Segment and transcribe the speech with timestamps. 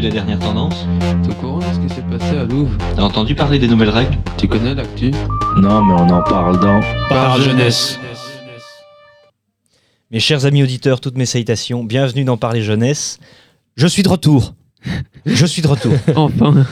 [0.00, 0.86] peu la dernière tendance
[1.22, 3.90] T'es au courant de ce qui s'est passé à Louvre T'as entendu parler des nouvelles
[3.90, 5.10] règles Tu connais l'actu
[5.56, 7.98] Non, mais on en parle dans Par jeunesse.
[10.10, 13.18] Mes chers amis auditeurs, toutes mes salutations, bienvenue dans Parler Jeunesse.
[13.76, 14.54] Je suis de retour.
[15.26, 15.92] Je suis de retour.
[16.16, 16.66] Enfin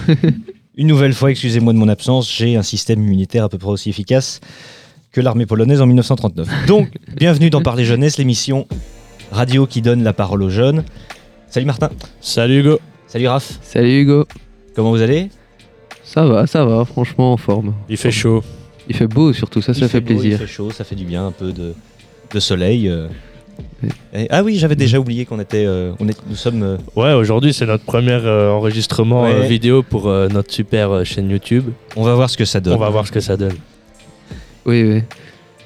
[0.76, 3.90] Une nouvelle fois, excusez-moi de mon absence, j'ai un système immunitaire à peu près aussi
[3.90, 4.40] efficace
[5.12, 6.66] que l'armée polonaise en 1939.
[6.66, 8.66] Donc, bienvenue dans Parler Jeunesse, l'émission
[9.30, 10.84] radio qui donne la parole aux jeunes.
[11.48, 11.90] Salut Martin.
[12.20, 12.78] Salut Hugo.
[13.08, 13.58] Salut Raph.
[13.62, 14.26] Salut Hugo
[14.76, 15.28] Comment vous allez?
[16.04, 17.74] Ça va, ça va, franchement en forme.
[17.88, 18.42] Il fait chaud.
[18.88, 20.32] Il fait beau surtout, ça, Il ça fait, beau, plaisir.
[20.32, 21.74] Il fait chaud, ça fait du bien, un peu de,
[22.32, 22.88] de soleil.
[22.88, 23.08] euh.
[23.82, 23.88] Oui.
[24.14, 26.62] Et- ah oui, j'avais déjà oublié qu'on était, euh, on est, nous sommes.
[26.62, 29.34] euh, Ouais, aujourd'hui c'est notre premier euh, enregistrement Ouais.
[29.34, 31.64] euh, vidéo pour euh, notre super euh, chaîne YouTube.
[31.96, 32.74] on va voir ce que ça donne.
[32.74, 33.56] On va voir ce que ça donne.
[34.64, 35.02] Oui, oui.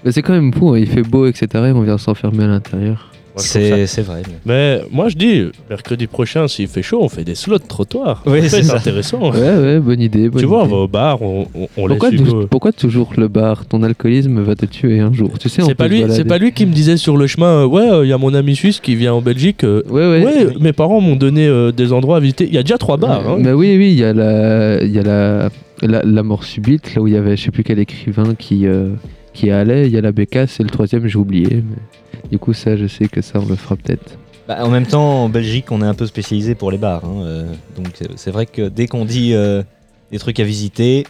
[0.04, 1.46] Mais c'est quand même fou, hein, il fait beau, etc.
[1.54, 3.12] et on vient s'enfermer à l'intérieur.
[3.36, 4.22] Ça- C'est vrai.
[4.26, 8.22] mais- Mais moi je dis, mercredi prochain, s'il fait chaud, on fait des slots trottoirs.
[8.26, 9.30] Oui, c'est intéressant.
[9.32, 10.28] Ouais, ouais, bonne idée.
[10.28, 12.10] bonne tu vois, on va au bar, on, on, on pourquoi,
[12.50, 15.30] pourquoi toujours le bar Ton alcoolisme va te tuer un jour.
[15.38, 18.04] Tu sais, C'est pas lui, pas lui qui me disait sur le chemin, euh, ouais,
[18.06, 19.64] il y a mon ami suisse qui vient en Belgique.
[19.64, 20.24] euh, Ouais, ouais.
[20.24, 22.46] ouais, mes parents m'ont donné euh, des endroits à visiter.
[22.46, 23.26] Il y a déjà trois bars.
[23.28, 23.38] hein.
[23.40, 25.48] Bah oui, oui, il y a la, il y a la,
[25.82, 28.66] la, la mort subite, là où il y avait, je sais plus quel écrivain qui,
[28.66, 28.88] euh,
[29.32, 29.86] qui allait.
[29.86, 31.62] Il y a la bécasse et le troisième, j'ai oublié.
[31.62, 32.28] Mais...
[32.30, 34.18] Du coup, ça, je sais que ça, on le fera peut-être.
[34.48, 37.04] Bah, en même temps, en Belgique, on est un peu spécialisé pour les bars.
[37.04, 39.62] hein, euh, donc c'est- vrai que dès qu'on dit euh,
[40.10, 41.06] des trucs à visiter,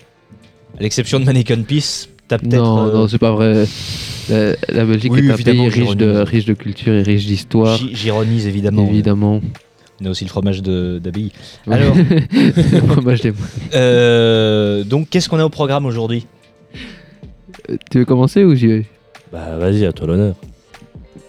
[0.78, 2.56] à l'exception de Mannequin Peace, t'as peut-être.
[2.62, 3.64] Non, euh, non, c'est pas vrai.
[4.28, 6.28] La, la Belgique Oui, est un pays riche de, j'ironise.
[6.28, 7.78] riche de culture et riche d'histoire.
[7.92, 8.86] J'ironise évidemment.
[8.88, 9.40] Évidemment.
[10.00, 11.32] On a aussi le fromage de- d'abbaye.
[11.70, 11.94] Alors,
[12.32, 13.32] le fromage des
[13.74, 16.26] euh, donc qu'est-ce qu'on a au programme aujourd'hui?
[17.90, 18.84] Tu veux commencer ou j'y vais
[19.32, 20.34] Bah vas-y, à toi l'honneur.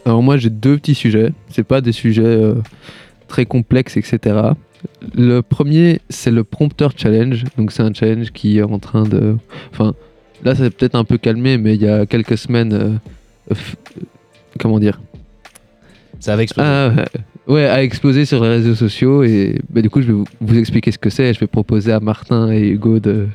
[0.06, 1.32] Alors moi j'ai deux petits sujets.
[1.50, 2.56] C'est pas des sujets euh,
[3.28, 4.36] très complexes, etc.
[5.16, 7.44] Le premier c'est le prompteur challenge.
[7.58, 9.38] Donc c'est un challenge qui est en train de.
[9.72, 9.94] Enfin
[10.44, 12.74] là ça s'est peut-être un peu calmé, mais il y a quelques semaines.
[12.74, 13.76] euh, f-
[14.60, 15.00] Comment dire?
[16.20, 16.70] Ça va exploser.
[16.70, 16.94] Ah,
[17.48, 20.58] ouais, a explosé sur les réseaux sociaux et bah, du coup je vais vous, vous
[20.58, 21.34] expliquer ce que c'est.
[21.34, 23.28] Je vais proposer à Martin et Hugo de,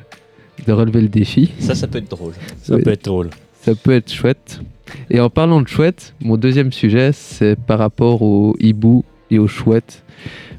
[0.67, 1.51] de relever le défi.
[1.59, 2.33] Ça, ça peut être drôle.
[2.63, 2.81] Ça Oui.
[2.83, 3.29] peut être drôle.
[3.61, 4.61] Ça peut être chouette.
[5.09, 9.47] Et en parlant de chouette, mon deuxième sujet, c'est par rapport au hibou et aux
[9.47, 10.03] chouettes.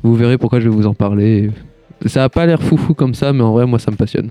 [0.02, 1.50] Vous verrez pourquoi je vais vous en parler.
[2.06, 4.30] Ça a pas l'air foufou comme ça, mais en vrai, moi, ça me passionne.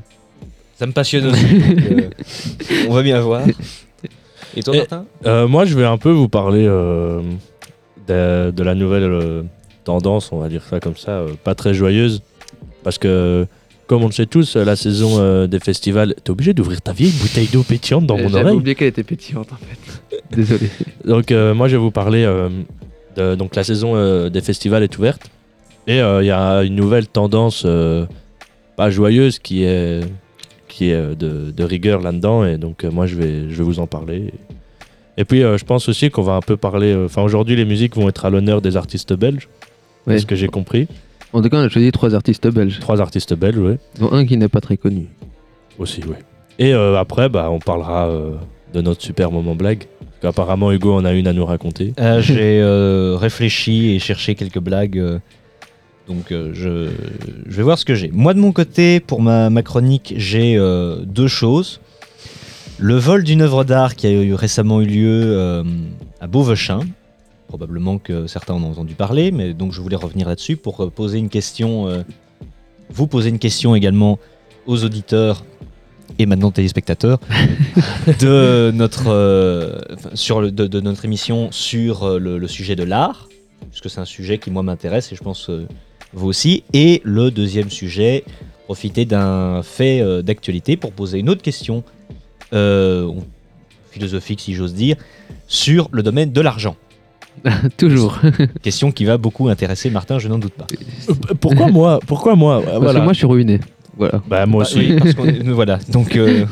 [0.78, 1.46] Ça me passionne aussi.
[1.92, 2.10] euh,
[2.88, 3.42] on va bien voir.
[4.56, 5.06] Et toi, Martin?
[5.26, 7.22] Euh, moi, je vais un peu vous parler euh,
[8.08, 9.44] de, de la nouvelle euh,
[9.84, 12.22] tendance, on va dire ça comme ça, euh, pas très joyeuse.
[12.84, 13.46] Parce que,
[13.90, 16.94] comme on le sait tous, euh, la saison euh, des festivals, t'es obligé d'ouvrir ta
[16.94, 18.56] vieille bouteille d'eau pétillante dans mon J'avais oreille.
[18.58, 20.22] oublié qu'elle était pétillante, en fait.
[20.36, 20.70] Désolé.
[21.06, 22.50] Donc, euh, moi, je vais vous parler euh,
[23.18, 25.24] de donc, la saison euh, des festivals est ouverte.
[25.88, 28.06] Et euh, il y a une nouvelle tendance, euh,
[28.78, 30.02] pas joyeuse, qui est,
[30.68, 32.46] qui est euh, de, de rigueur là-dedans.
[32.46, 34.32] Et donc, euh, moi, je vais, je vais vous en parler.
[35.18, 36.94] Et puis, euh, je pense aussi qu'on va un peu parler.
[36.94, 39.50] euh, Enfin, aujourd'hui, les musiques vont être à l'honneur des artistes belges.
[40.06, 40.14] Ouais.
[40.14, 40.88] C'est ce que j'ai compris.
[41.34, 43.76] En tout cas, on a choisi trois artistes belges, Trois artistes belges, oui.
[44.00, 45.08] dont un qui n'est pas très connu.
[45.78, 46.16] Aussi, oui.
[46.58, 48.32] Et euh, après, bah, on parlera euh,
[48.74, 49.86] de notre super moment blague.
[50.00, 51.94] Parce qu'apparemment, Hugo en a une à nous raconter.
[52.00, 54.98] Euh, J'ai euh, réfléchi et cherché quelques blagues.
[54.98, 55.20] euh,
[56.08, 56.90] donc euh, je,
[57.48, 58.10] je vais voir ce que j'ai.
[58.12, 61.80] Moi de mon côté, pour ma, ma chronique, j'ai euh, deux choses.
[62.80, 65.64] Le vol d'une œuvre d'art qui a eu, récemment eu lieu euh,
[66.20, 66.80] à Beauvechin.
[67.54, 70.90] Probablement que certains en ont entendu parler, mais donc je voulais revenir là-dessus pour euh,
[70.92, 71.88] poser une question.
[71.88, 72.04] euh,
[72.92, 74.20] vous poser une question également
[74.68, 75.44] aux auditeurs
[76.20, 77.20] et maintenant téléspectateurs
[78.20, 79.80] de notre euh,
[80.14, 83.28] sur le- de, de notre émission sur le, le sujet de l'art
[83.70, 85.68] puisque c'est un sujet qui moi m'intéresse et je pense euh,
[86.14, 88.24] vous aussi et le deuxième sujet
[88.66, 91.84] profiter d'un fait d'actualité pour poser une autre question
[93.92, 94.96] philosophique si j'ose dire
[95.48, 96.76] sur le domaine de l'argent
[97.78, 98.20] Toujours.
[98.62, 100.68] question qui va beaucoup intéresser Martin je n'en doute pas
[101.10, 103.00] Euh, Pourquoi moi Pourquoi moi Parce Voilà.
[103.00, 103.60] que moi, je suis ruiné.
[103.98, 104.22] Voilà.
[104.28, 104.80] Bah, moi Bah, aussi.
[104.80, 106.46] oui, parce qu'on est- nous, voilà donc euh,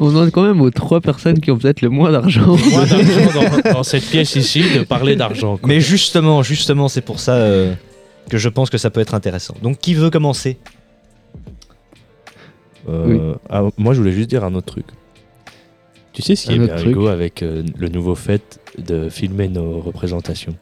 [0.00, 2.46] On demande quand même aux trois personnes qui ont peut-être le moins d'argent.
[2.56, 5.58] Moins d'argent dans, dans cette pièce ici de parler d'argent.
[5.66, 7.74] mais justement justement c'est pour ça euh,
[8.30, 10.58] que je pense que ça peut être intéressant donc qui veut commencer?
[12.88, 14.84] Euh, ah, moi, je voulais juste dire un autre truc.
[16.14, 19.08] Tu sais ce qui Un est bien truc Hugo avec euh, le nouveau fait de
[19.08, 20.54] filmer nos représentations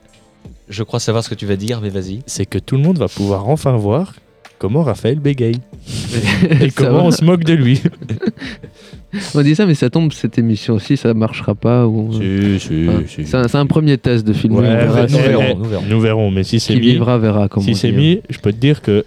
[0.69, 2.21] Je crois savoir ce que tu vas dire, mais vas-y.
[2.27, 4.15] C'est que tout le monde va pouvoir enfin voir
[4.59, 5.57] comment Raphaël bégaye
[6.61, 7.05] et comment va.
[7.05, 7.83] on se moque de lui.
[9.35, 11.87] On dit ça, mais ça tombe cette émission aussi, ça marchera pas.
[11.87, 12.13] Ou...
[12.15, 13.27] Si, si, Enfin, si.
[13.27, 14.55] c'est un, c'est un premier test de film.
[14.55, 15.85] Ouais, nous verrons, nous verrons.
[15.87, 17.49] Nous verrons, mais si c'est qui mis, vivra verra.
[17.49, 17.97] Comme si c'est dit.
[17.97, 19.05] mis, je peux te dire que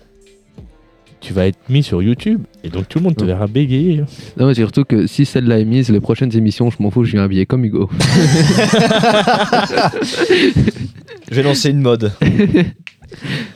[1.25, 4.03] tu vas être mis sur YouTube et donc tout le monde te verra bégayer.
[4.37, 7.13] Non, mais surtout que si celle-là est mise, les prochaines émissions, je m'en fous, je
[7.13, 7.89] viens habillé comme Hugo.
[11.31, 12.11] Je vais lancer une mode.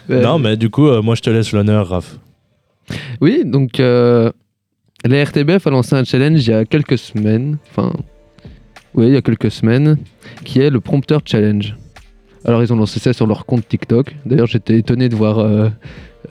[0.10, 2.18] Non, mais du coup, euh, moi je te laisse l'honneur, Raph.
[3.20, 4.32] Oui, donc euh,
[5.06, 7.92] la RTBF a lancé un challenge il y a quelques semaines, enfin,
[8.94, 9.98] oui, il y a quelques semaines,
[10.46, 11.76] qui est le prompteur challenge.
[12.46, 14.16] Alors ils ont lancé ça sur leur compte TikTok.
[14.26, 15.70] D'ailleurs, j'étais étonné de voir euh,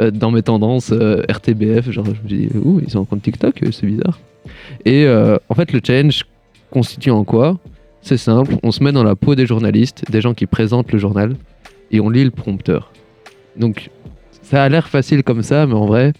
[0.00, 3.22] euh, dans mes tendances euh, RTBF, genre je me dis, ouh, ils ont un compte
[3.22, 4.18] TikTok, euh, c'est bizarre.
[4.84, 6.24] Et en fait, le challenge
[6.70, 7.58] constitue en quoi?
[8.00, 10.98] C'est simple, on se met dans la peau des journalistes, des gens qui présentent le
[10.98, 11.34] journal,
[11.90, 12.90] et on lit le prompteur.
[13.56, 13.90] Donc,
[14.42, 16.12] ça a l'air facile comme ça, mais en vrai,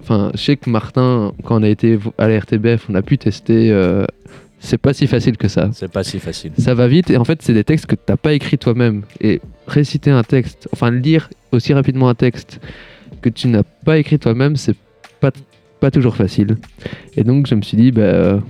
[0.00, 3.18] Enfin, je sais que Martin, quand on a été à la RTBF, on a pu
[3.18, 3.72] tester.
[4.66, 5.70] C'est pas si facile que ça.
[5.72, 6.52] C'est pas si facile.
[6.58, 9.02] Ça va vite et en fait, c'est des textes que t'as pas écrits toi-même.
[9.20, 12.60] Et réciter un texte, enfin lire aussi rapidement un texte
[13.22, 14.76] que tu n'as pas écrit toi-même, c'est
[15.20, 15.30] pas,
[15.80, 16.56] pas toujours facile.
[17.16, 18.40] Et donc, je me suis dit, bah,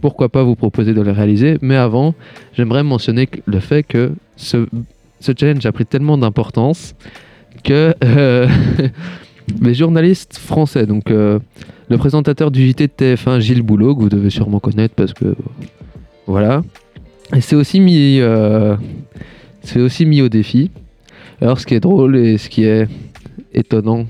[0.00, 1.58] pourquoi pas vous proposer de le réaliser.
[1.60, 2.14] Mais avant,
[2.56, 4.66] j'aimerais mentionner le fait que ce,
[5.20, 6.94] ce challenge a pris tellement d'importance
[7.64, 8.48] que euh,
[9.60, 11.38] les journalistes français, donc euh,
[11.88, 15.34] le présentateur du JT de TF1, Gilles Boulot, que vous devez sûrement connaître parce que
[16.26, 16.62] voilà,
[17.34, 18.76] et c'est aussi mis, euh,
[19.62, 20.70] c'est aussi mis au défi.
[21.40, 22.86] Alors, ce qui est drôle et ce qui est
[23.54, 24.06] étonnant,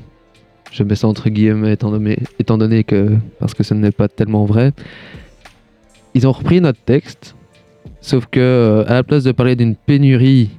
[0.72, 4.08] je mets ça entre guillemets étant donné, étant donné que parce que ce n'est pas
[4.08, 4.72] tellement vrai,
[6.14, 7.36] ils ont repris notre texte,
[8.00, 10.50] sauf que euh, à la place de parler d'une pénurie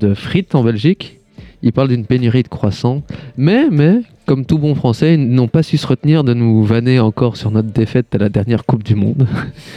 [0.00, 1.19] de frites en Belgique,
[1.62, 3.02] ils parlent d'une pénurie de croissants.
[3.36, 7.00] Mais, mais, comme tout bon français, ils n'ont pas su se retenir de nous vanner
[7.00, 9.26] encore sur notre défaite à la dernière Coupe du Monde.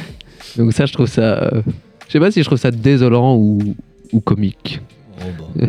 [0.57, 1.21] Donc ça, je trouve ça...
[1.43, 1.61] euh,
[2.07, 3.59] je sais pas si je trouve ça désolant ou,
[4.11, 4.79] ou comique.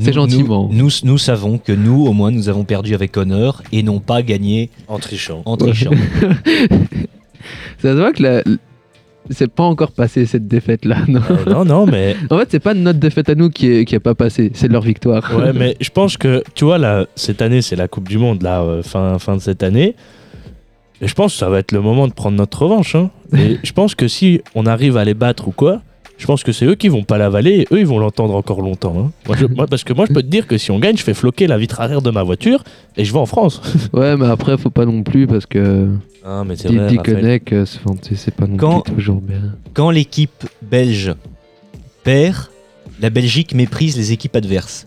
[0.00, 0.68] C'est Nous- gentiment.
[0.72, 3.98] Nous, nous, nous savons que nous, au moins, nous avons perdu avec honneur et non
[3.98, 5.42] pas gagné En trichant.
[5.44, 5.90] en trichant.
[7.78, 8.42] Ça se voit que la...
[9.30, 10.96] c'est pas encore passé cette défaite-là.
[11.08, 13.84] Non Euh, non, non, mais en fait, c'est pas notre défaite à nous qui est,
[13.84, 15.30] qui est pas passée, c'est leur victoire.
[15.36, 18.42] Ouais, mais je pense que, tu vois, là, cette année, c'est la Coupe du Monde,
[18.42, 19.94] là, euh, fin, fin de cette année.
[21.00, 22.94] Et je pense que ça va être le moment de prendre notre revanche.
[22.94, 23.10] hein.
[23.36, 25.80] Et je pense que si on arrive à les battre ou quoi,
[26.18, 28.60] je pense que c'est eux qui vont pas l'avaler et eux, ils vont l'entendre encore
[28.60, 28.94] longtemps.
[28.98, 29.10] hein.
[29.26, 31.02] Moi, je- moi, parce que moi, je peux te dire que si on gagne, je
[31.02, 32.62] fais floquer la vitre arrière de ma voiture
[32.96, 33.62] et je vais en France.
[33.92, 35.88] Ouais, mais après, faut pas non plus parce que
[36.24, 36.88] Ah, mais c'est vrai.
[36.88, 37.64] Dickeneck, euh,
[38.14, 39.54] c'est pas non Quand- plus toujours bien.
[39.74, 41.14] Quand l'équipe belge
[42.04, 42.36] perd,
[43.00, 44.86] la Belgique méprise les équipes adverses.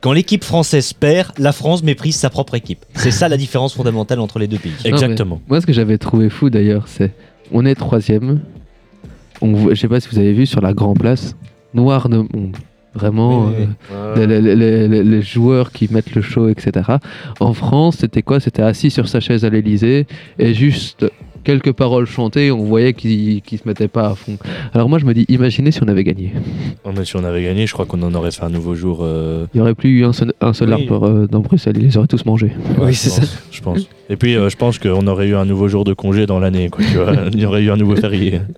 [0.00, 2.84] Quand l'équipe française perd, la France méprise sa propre équipe.
[2.94, 4.72] C'est ça la différence fondamentale entre les deux pays.
[4.84, 5.40] Exactement.
[5.48, 7.12] Moi, ce que j'avais trouvé fou d'ailleurs, c'est
[7.52, 8.40] on est troisième.
[9.40, 11.36] On, je sais pas si vous avez vu sur la Grand Place,
[11.74, 12.56] noir de monde.
[12.94, 16.96] Vraiment, Oui, euh, les, les- les- les- les joueurs qui mettent le show, etc.
[17.38, 18.40] En France, c'était quoi?
[18.40, 20.06] C'était assis sur sa chaise à l'Elysée
[20.38, 21.06] et juste
[21.44, 24.36] quelques paroles chantées, on voyait qu'ils ne se mettaient pas à fond.
[24.74, 26.32] Alors moi, je me dis, imaginez si on avait gagné.
[26.84, 28.98] Oh, mais si on avait gagné, je crois qu'on en aurait fait un nouveau jour.
[29.02, 30.82] euh, Il n'y aurait plus eu un seul, un seul Oui.
[30.82, 32.50] arbre euh, dans Bruxelles, ils les auraient tous mangés.
[32.80, 33.88] Oui, c'est pense, Je pense.
[34.10, 36.68] Et puis, euh, je pense qu'on aurait eu un nouveau jour de congé dans l'année.
[37.32, 38.40] Il y aurait eu un nouveau férié.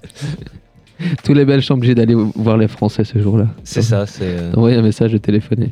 [1.25, 3.49] Tous les Belges sont obligés d'aller voir les Français ce jour-là.
[3.65, 4.23] C'est ça, c'est.
[4.25, 5.71] euh, Envoyer un message et téléphoner.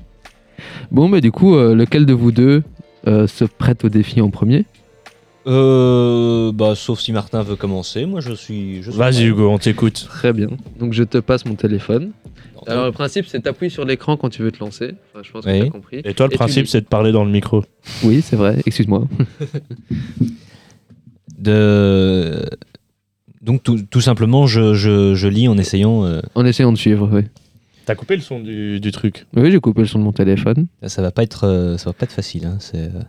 [0.90, 2.62] Bon, mais du coup, euh, lequel de vous deux
[3.06, 4.64] euh, se prête au défi en premier?
[5.46, 8.82] Euh, bah, sauf si Martin veut commencer, moi je suis.
[8.82, 9.24] je suis Vas-y.
[9.26, 10.04] Hugo, on t'écoute.
[10.08, 10.48] Très bien.
[10.78, 12.10] Donc je te passe mon téléphone.
[12.66, 14.90] Alors le principe, c'est t'appuies sur l'écran quand tu veux te lancer.
[15.14, 15.60] Enfin, je pense que Oui.
[15.60, 16.00] tu as compris.
[16.04, 17.64] Et toi, le principe, c'est de parler dans le micro.
[18.04, 18.56] Oui, c'est vrai.
[18.66, 19.06] Excuse-moi.
[21.38, 22.44] De...
[23.42, 26.04] Donc tout, tout simplement, je, je, je lis en essayant.
[26.04, 27.22] euh, En essayant de suivre, oui.
[27.86, 29.26] T'as coupé le son du, du truc?
[29.36, 30.66] Oui, j'ai coupé le son de mon téléphone.
[30.86, 32.44] ça va pas être, euh, ça va pas être facile.
[32.46, 33.02] hein, c'est, euh.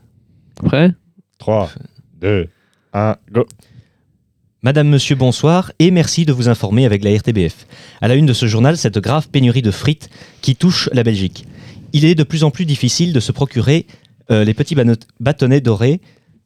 [0.63, 0.93] Prêt?
[1.39, 1.69] 3,
[2.21, 2.47] 2,
[2.93, 3.45] 1, go.
[4.61, 7.65] Madame, Monsieur, bonsoir et merci de vous informer avec la RTBF.
[8.01, 10.09] À la une de ce journal, cette grave pénurie de frites
[10.41, 11.45] qui touche la Belgique.
[11.93, 13.87] Il est de plus en plus difficile de se procurer
[14.31, 16.01] euh, les petits bano- bâtonnets dorés.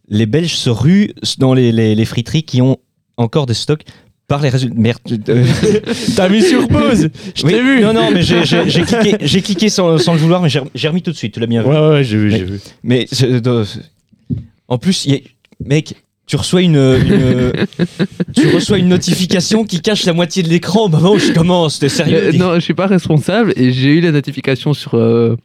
[0.10, 2.78] Les Belges se ruent dans les, les- les friteries qui ont
[3.18, 3.84] encore des stocks
[4.28, 4.76] par les résultats.
[4.78, 5.00] Merde.
[5.30, 5.46] euh,
[6.16, 10.14] T'as mis sur pause Je oui, t'ai vu Non, non, mais j'ai cliqué, sans, sans
[10.14, 11.34] le vouloir, mais j'ai remis tout de suite.
[11.34, 11.70] Tu l'as bien vu.
[11.70, 12.60] Ouais, ouais, j'ai vu, Mais- j'ai vu.
[12.84, 13.08] Mais
[13.46, 13.66] euh,
[14.68, 15.20] en plus, il y a-
[15.66, 17.52] mec, tu reçois une, une-
[18.36, 21.80] tu reçois une notification qui cache la moitié de l'écran au moment où je commence.
[21.80, 25.36] T'es sérieux Euh, Non, je suis pas responsable et j'ai eu la notification sur, euh,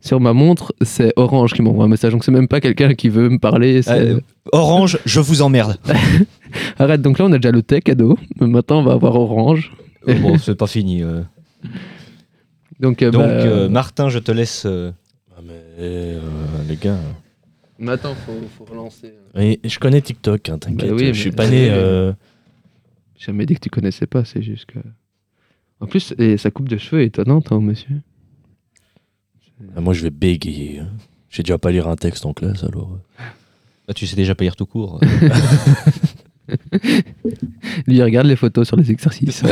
[0.00, 0.72] sur ma montre.
[0.80, 2.12] C'est Orange qui m'envoie un message.
[2.12, 3.82] Donc c'est même pas quelqu'un qui veut me parler.
[3.88, 4.20] Euh,
[4.52, 5.76] Orange, je vous emmerde.
[6.78, 8.18] Arrête, donc là on a déjà le thé cadeau.
[8.40, 9.72] Maintenant on va avoir orange.
[10.08, 11.02] Euh, bon, c'est pas fini.
[11.02, 11.22] euh.
[12.80, 14.64] Donc, euh, Donc, bah, euh, Martin, je te laisse.
[14.66, 14.90] euh,
[15.36, 16.20] Ah, mais euh,
[16.68, 16.98] les gars.
[17.78, 19.12] mais attends, faut, faut relancer.
[19.36, 20.90] Mais je connais TikTok, hein, t'inquiète.
[20.90, 21.68] Bah oui, je suis pas né.
[21.70, 22.12] euh,
[23.16, 24.78] J'ai jamais dit que tu connaissais pas, c'est juste que.
[25.80, 28.00] En plus, et sa coupe de cheveux est étonnante, hein, monsieur.
[29.76, 30.80] ah, moi, je vais bégayer.
[30.80, 30.88] hein.
[31.30, 32.98] J'ai déjà pas lire un texte en classe alors.
[33.86, 35.00] bah, tu sais déjà pas lire tout court.
[37.86, 39.42] Lui, il regarde les photos sur les exercices.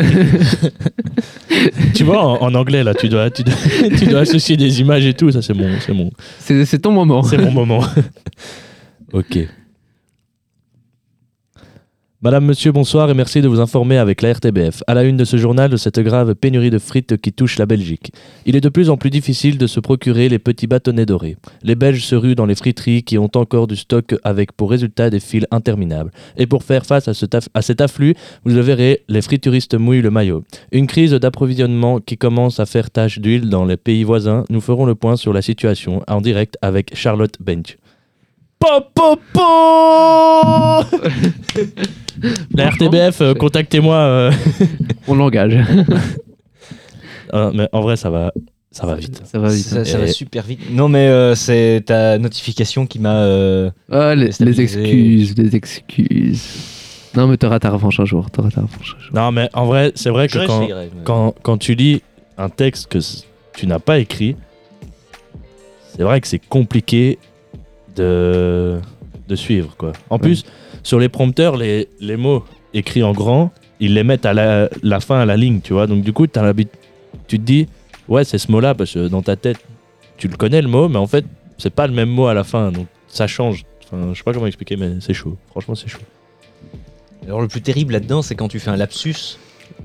[1.94, 3.54] tu vois, en, en anglais, là, tu dois, tu, dois,
[3.98, 5.30] tu dois associer des images et tout.
[5.30, 7.22] Ça, c'est mon, c'est mon, c'est c'est ton moment.
[7.22, 7.84] c'est mon moment.
[9.12, 9.38] ok.
[12.22, 14.82] Madame, monsieur, bonsoir et merci de vous informer avec la RTBF.
[14.86, 17.64] À la une de ce journal, de cette grave pénurie de frites qui touche la
[17.64, 18.12] Belgique.
[18.44, 21.38] Il est de plus en plus difficile de se procurer les petits bâtonnets dorés.
[21.62, 25.08] Les Belges se ruent dans les friteries qui ont encore du stock avec pour résultat
[25.08, 26.10] des files interminables.
[26.36, 27.12] Et pour faire face à,
[27.54, 30.44] à cet afflux, vous le verrez, les frituristes mouillent le maillot.
[30.72, 34.44] Une crise d'approvisionnement qui commence à faire tache d'huile dans les pays voisins.
[34.50, 37.78] Nous ferons le point sur la situation en direct avec Charlotte Bench.
[38.60, 40.84] Po, po, po
[42.54, 43.96] La RTBF, euh, contactez-moi.
[43.96, 44.30] euh.
[45.08, 45.56] On l'engage.
[47.32, 48.32] Ah, mais en vrai, ça va,
[48.72, 49.22] ça va vite.
[49.24, 49.64] Ça va vite.
[49.64, 49.84] ça, hein.
[49.84, 50.68] ça va Et- super vite.
[50.72, 53.22] Non, mais euh, c'est ta notification qui m'a.
[53.22, 56.42] euh, Ah, les, excuses, les excuses.
[57.16, 58.28] Non, mais t'auras ta revanche un jour.
[58.32, 59.10] T'auras ta revanche un jour.
[59.14, 62.02] Non, mais en vrai, c'est vrai que quand, réessayerai, mais- quand, quand tu lis
[62.36, 63.22] un texte que s-
[63.54, 64.34] tu n'as pas écrit,
[65.94, 67.20] c'est vrai que c'est compliqué
[67.96, 68.78] de,
[69.28, 69.74] de suivre.
[69.76, 69.92] Quoi.
[70.10, 70.20] En Ouais.
[70.22, 70.44] plus,
[70.82, 72.44] sur les prompteurs, les, les mots
[72.74, 75.86] écrits en grand, ils les mettent à la, la fin, à la ligne, tu vois.
[75.86, 76.68] Donc du coup, t'as l'habit-
[77.26, 77.66] tu te dis,
[78.08, 79.58] ouais, c'est ce mot-là, parce que dans ta tête,
[80.16, 81.24] tu le connais le mot, mais en fait,
[81.58, 83.64] c'est pas le même mot à la fin, donc ça change.
[83.84, 85.36] Enfin, je sais pas comment expliquer, mais c'est chaud.
[85.50, 85.98] Franchement, c'est chaud.
[87.26, 89.36] Alors, le plus terrible là-dedans, c'est quand tu fais un lapsus.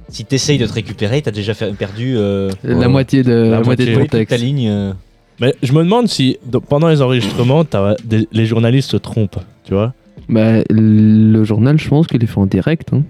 [0.09, 2.15] Si t'essayes de te récupérer, t'as déjà fait- perdu.
[2.17, 2.87] euh, La Ouais.
[2.87, 4.39] moitié de, la moitié de moitié, ton toute ta texte.
[4.45, 4.67] ligne.
[4.69, 4.93] euh.
[5.39, 7.65] Mais je me demande si donc, pendant les enregistrements,
[8.03, 9.93] des- les journalistes se trompent, tu vois.
[10.29, 12.89] Bah, le journal, je pense qu'il est fait en direct.
[12.93, 13.03] Hein.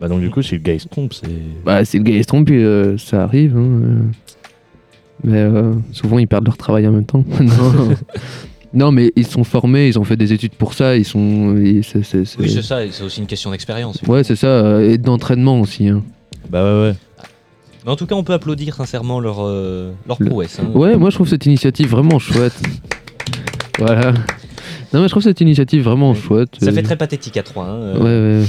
[0.00, 1.28] Bah donc du coup, si le gars il se trompe, c'est.
[1.64, 3.56] Bah, si le gars il se trompe, puis, euh, ça arrive.
[3.56, 3.98] hein, euh.
[5.24, 7.22] Mais euh, souvent, ils perdent leur travail en même temps.
[7.40, 7.94] non.
[8.72, 10.96] non, mais ils sont formés, ils ont fait des études pour ça.
[10.96, 11.54] Ils sont.
[11.54, 12.02] Oui, c'est
[12.62, 14.00] ça, c'est aussi une question d'expérience.
[14.08, 14.46] Ouais, c'est ça.
[14.46, 15.88] euh, Et d'entraînement aussi.
[15.88, 16.02] hein.
[16.48, 16.94] Bah ouais, ouais.
[17.84, 20.58] Mais en tout cas, on peut applaudir sincèrement leur, euh, leur Le- prouesse.
[20.60, 20.68] hein.
[20.74, 22.54] Ouais, moi je trouve cette initiative vraiment chouette.
[23.78, 24.12] voilà.
[24.92, 26.50] Non, mais je trouve cette initiative vraiment chouette.
[26.60, 27.64] Ça fait très pathétique à trois.
[27.64, 28.40] hein, Ouais, euh.
[28.42, 28.46] ouais.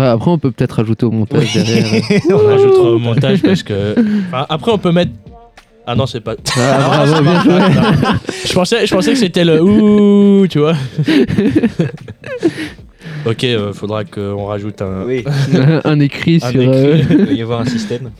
[0.00, 2.02] Ouais, après, on peut peut-être rajouter au montage derrière.
[2.30, 3.94] On rajoutera au montage parce que.
[4.28, 5.12] Enfin, après, on peut mettre.
[5.86, 6.34] Ah non, c'est pas.
[6.58, 7.60] Ah, bravo, bien joué.
[8.46, 10.74] Je pensais, je pensais que c'était le ouh, tu vois.
[13.30, 15.04] ok, euh, faudra qu'on rajoute un.
[15.04, 15.24] Oui,
[15.84, 16.60] un écrit Un sur.
[16.62, 16.74] écrit.
[16.74, 18.10] euh, il doit y avoir un système.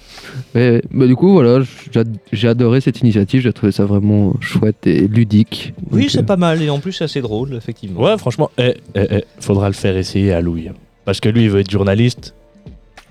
[0.54, 0.82] Ouais.
[0.90, 3.42] Bah, du coup, voilà, j'ai ad- j'ai adoré cette initiative.
[3.42, 5.75] J'ai trouvé ça vraiment chouette et ludique.
[5.90, 8.00] Oui, c'est euh, pas mal, et en plus, c'est assez drôle, effectivement.
[8.02, 10.68] Ouais, franchement, eh, eh, eh, faudra le faire essayer à Louis.
[10.68, 10.75] hein.
[11.04, 12.34] Parce que lui, il veut être journaliste.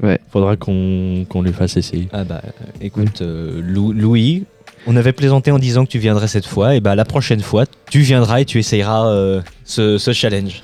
[0.01, 0.19] Ouais.
[0.31, 2.07] Faudra qu'on qu'on lui fasse essayer.
[2.11, 2.41] Ah bah,
[2.81, 4.43] écoute, euh, Lou- Louis,
[4.87, 7.65] on avait plaisanté en disant que tu viendrais cette fois, et bah la prochaine fois,
[7.89, 10.61] tu viendras et tu essayeras euh, ce, ce challenge.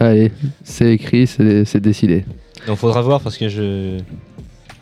[0.00, 0.30] Allez,
[0.64, 2.24] c'est écrit, c'est décidé.
[2.66, 3.98] Donc faudra voir parce que je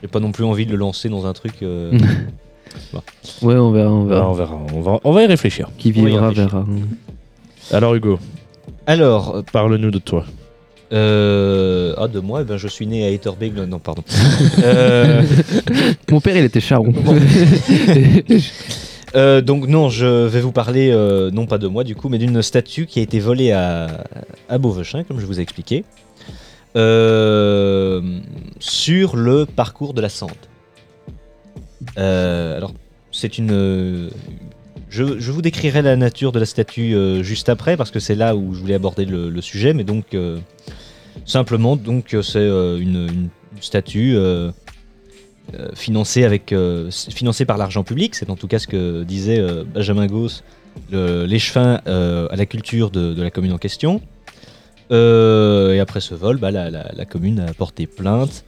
[0.02, 1.54] j'ai pas non plus envie de le lancer dans un truc.
[1.62, 1.92] euh,
[3.42, 4.28] Ouais, on verra, on verra.
[4.28, 4.58] on verra.
[4.74, 5.68] On va, on va y réfléchir.
[5.78, 6.50] Qui vivra réfléchir.
[6.50, 6.66] verra.
[7.72, 8.18] Alors, Hugo,
[8.86, 10.24] Alors, euh, parle-nous de toi.
[10.92, 13.54] euh, ah de moi, eh ben, je suis né à Etterbeek.
[13.54, 14.02] Non, non, pardon.
[14.62, 15.22] Euh,
[16.10, 16.92] Mon père, il était charron.
[19.14, 22.18] Euh, donc non, je vais vous parler, euh, non pas de moi du coup, mais
[22.18, 24.04] d'une statue qui a été volée à,
[24.48, 25.84] à Beauvechin, comme je vous ai expliqué,
[26.76, 28.02] euh,
[28.58, 30.30] sur le parcours de la Sande.
[31.96, 32.72] Alors,
[33.12, 34.10] c'est une...
[34.88, 38.54] Je, vous décrirai la nature de la statue juste après, parce que c'est là où
[38.54, 40.16] je voulais aborder le, sujet, mais donc,
[41.24, 43.28] simplement, donc c'est une
[43.60, 44.16] statue...
[45.52, 49.38] euh, financé, avec, euh, financé par l'argent public, c'est en tout cas ce que disait
[49.38, 50.42] euh, Benjamin Gauss,
[50.90, 54.00] l'échevin à la culture de, la commune en question.
[54.90, 58.44] Et après ce vol, bah, la, commune a porté plainte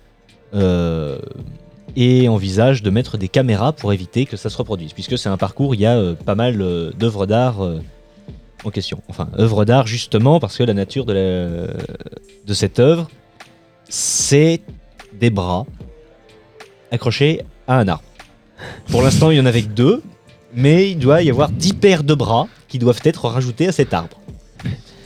[1.96, 5.36] et envisage de mettre des caméras pour éviter que ça se reproduise, puisque c'est un
[5.36, 6.56] parcours, il y a pas mal
[6.98, 7.58] d'œuvres d'art
[8.64, 9.02] en question.
[9.08, 11.68] Enfin, œuvres d'art justement parce que la nature de,
[12.44, 13.08] de cette œuvre,
[13.88, 14.62] c'est
[15.12, 15.66] des bras
[16.90, 18.04] accroché à un arbre.
[18.90, 20.02] Pour l'instant, il y en avait que deux,
[20.54, 23.92] mais il doit y avoir 10 paires de bras qui doivent être rajoutés à cet
[23.94, 24.18] arbre.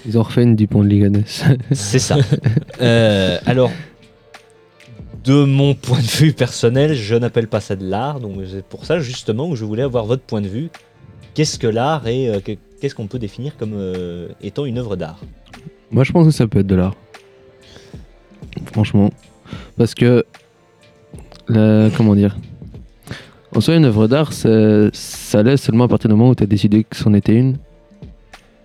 [0.06, 1.44] Ils ont refait une Dupont de Ligonnès.
[1.72, 2.16] C'est ça.
[2.80, 3.70] Euh, alors,
[5.25, 8.87] de mon point de vue personnel, je n'appelle pas ça de l'art, donc c'est pour
[8.87, 10.70] ça justement que je voulais avoir votre point de vue.
[11.34, 14.96] Qu'est-ce que l'art et euh, que- qu'est-ce qu'on peut définir comme euh, étant une œuvre
[14.96, 15.20] d'art?
[15.90, 16.94] Moi, je pense que ça peut être de l'art.
[18.72, 19.10] Franchement.
[19.76, 20.25] Parce que.
[21.97, 22.37] Comment dire?
[23.54, 26.47] En soi, une œuvre d'art, ça l'est seulement à partir du moment où tu as
[26.47, 27.57] décidé que c'en était une.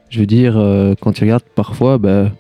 [0.10, 2.32] Je veux dire, euh, quand tu regardes parfois, bah,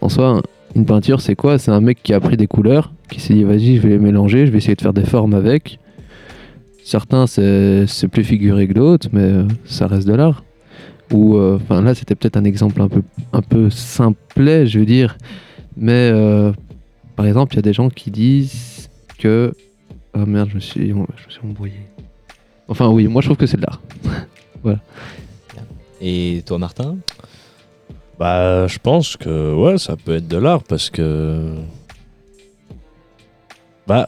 [0.00, 0.42] en soi,
[0.74, 1.58] une peinture, c'est quoi?
[1.58, 3.98] C'est un mec qui a pris des couleurs, qui s'est dit, vas-y, je vais les
[3.98, 5.78] mélanger, je vais essayer de faire des formes avec.
[6.84, 10.42] Certains, c'est plus figuré que d'autres, mais euh, ça reste de l'art.
[11.12, 13.02] Ou, euh, enfin, là, c'était peut-être un exemple un peu,
[13.32, 15.16] un peu simplet, je veux dire.
[15.76, 16.12] Mais,
[17.14, 18.88] par exemple, il y a des gens qui disent
[19.18, 19.52] que.
[20.18, 21.80] Ah merde, je me suis, je suis embrouillé.
[22.68, 23.82] Enfin, oui, moi, je trouve que c'est de l'art.
[26.00, 26.96] Et toi, Martin?
[28.18, 31.54] Bah, je pense que ouais, ça peut être de l'art parce que.
[33.86, 34.06] Bah,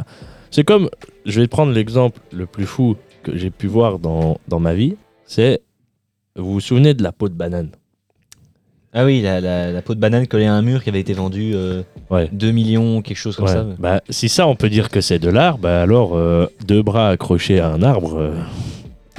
[0.51, 0.89] c'est comme.
[1.27, 4.97] Je vais prendre l'exemple le plus fou que j'ai pu voir dans, dans ma vie.
[5.27, 5.61] C'est.
[6.37, 7.73] Vous vous souvenez de la peau de banane?
[9.01, 11.13] Ah oui, la, la- la peau de banane collée à un mur qui avait été
[11.13, 12.29] vendue euh, Ouais.
[12.33, 13.53] 2 millions, quelque chose comme Ouais.
[13.53, 13.65] ça.
[13.79, 17.11] Bah, si ça, on peut dire que c'est de l'art, bah alors euh, deux bras
[17.11, 18.17] accrochés à un arbre.
[18.19, 18.35] euh,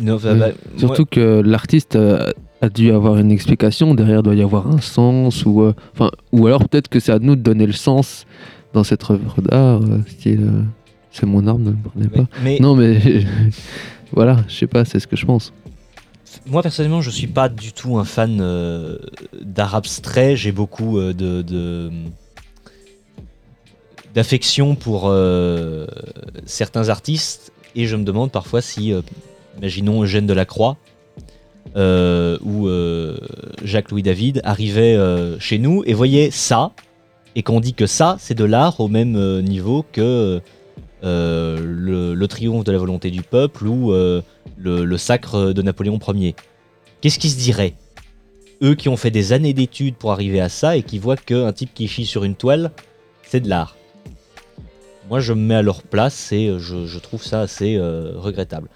[0.01, 2.31] Non, bah, bah, Surtout que l'artiste euh,
[2.61, 6.45] a dû avoir une explication, derrière doit y avoir un sens, ou, euh, enfin, ou
[6.47, 8.25] alors peut-être que c'est à nous de donner le sens
[8.73, 10.61] dans cette œuvre d'art, euh, style euh,
[11.11, 12.27] c'est mon arme, ne me prenez pas.
[12.43, 12.99] mais Non, mais
[14.11, 15.53] voilà, je sais pas, c'est ce que je pense.
[16.45, 18.97] Moi personnellement, je suis pas du tout un fan euh,
[19.41, 20.35] d'art abstrait.
[20.35, 21.89] J'ai beaucoup euh,
[24.13, 25.85] d'affection pour euh,
[26.45, 28.93] certains artistes et je me demande parfois si,
[29.57, 30.77] imaginons Eugène Delacroix
[31.75, 33.17] ou euh,
[33.63, 34.97] Jacques-Louis David arrivaient
[35.39, 36.71] chez nous et voyaient ça
[37.35, 40.41] et qu'on dit que ça c'est de l'art au même niveau que
[41.03, 44.21] le, le triomphe de la volonté du peuple ou euh,
[44.57, 46.35] le, le sacre de Napoléon Ier.
[47.01, 47.75] Qu'est-ce qu'ils se diraient
[48.61, 51.53] Eux qui ont fait des années d'études pour arriver à ça et qui voient qu'un
[51.53, 52.71] type qui chie sur une toile,
[53.23, 53.75] c'est de l'art?
[55.09, 58.11] Moi, je me mets à leur place et euh, je, je trouve ça assez euh,
[58.15, 58.69] regrettable.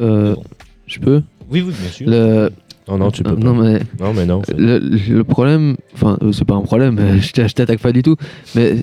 [0.00, 0.44] Euh, bon.
[0.86, 1.22] Je peux?
[1.50, 2.10] Oui, oui, bien sûr.
[2.10, 2.52] le...
[2.88, 3.40] Non, non, tu peux euh, pas.
[3.44, 4.42] Non, mais Non, mais non.
[4.56, 8.02] le, le problème, enfin, euh, c'est pas un problème, je t'a- je t'attaque pas du
[8.02, 8.16] tout,
[8.56, 8.74] mais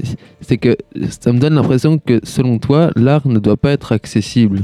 [0.41, 0.77] c'est que
[1.09, 4.61] ça me donne l'impression que selon toi, l'art ne doit pas être accessible.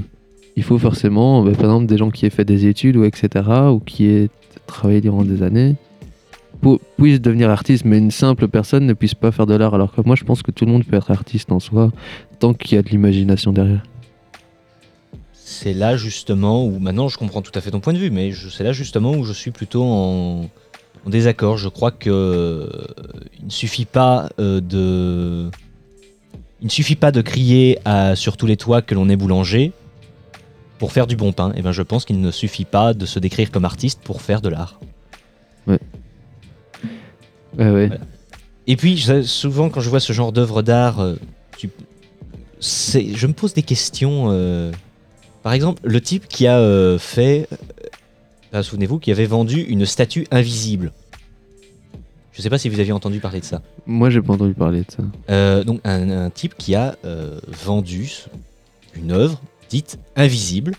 [0.56, 3.44] Il faut forcément, bah, par exemple, des gens qui aient fait des études ou etc.,
[3.72, 4.30] ou qui aient
[4.68, 5.76] travaillé durant des années,
[6.62, 9.74] pour- puissent devenir artistes, mais une simple personne ne puisse pas faire de l'art.
[9.76, 11.92] Alors que moi, je pense que tout le monde peut être artiste en soi,
[12.40, 13.84] tant qu'il y a de l'imagination derrière.
[15.48, 18.32] C'est là justement où, maintenant je comprends tout à fait ton point de vue, mais
[18.34, 20.50] c'est là justement où je suis plutôt en,
[21.06, 21.56] en désaccord.
[21.60, 22.68] Je crois que euh,
[23.40, 25.52] il ne suffit pas euh, de,
[26.62, 29.72] il ne suffit pas de crier à- sur tous les toits que l'on est boulanger
[30.80, 31.54] pour faire du bon pain.
[31.56, 34.42] Et ben je pense qu'il ne suffit pas de se décrire comme artiste pour faire
[34.42, 34.80] de l'art.
[35.68, 35.78] Ouais,
[37.60, 37.88] ouais.
[37.88, 37.98] Voilà.
[38.66, 41.16] Et puis, souvent, quand je vois ce genre d'œuvre d'art, euh,
[41.56, 41.70] tu-
[42.60, 44.30] je me pose des questions.
[44.32, 44.72] euh,
[45.46, 47.48] Par exemple, le type qui a euh, fait.
[48.56, 50.92] euh, Souvenez-vous, qui avait vendu une statue invisible.
[52.32, 53.62] Je ne sais pas si vous aviez entendu parler de ça.
[53.86, 55.04] Moi, j'ai pas entendu parler de ça.
[55.30, 58.24] Euh, donc, un, un type qui a euh, vendu
[58.96, 60.74] une œuvre dite invisible.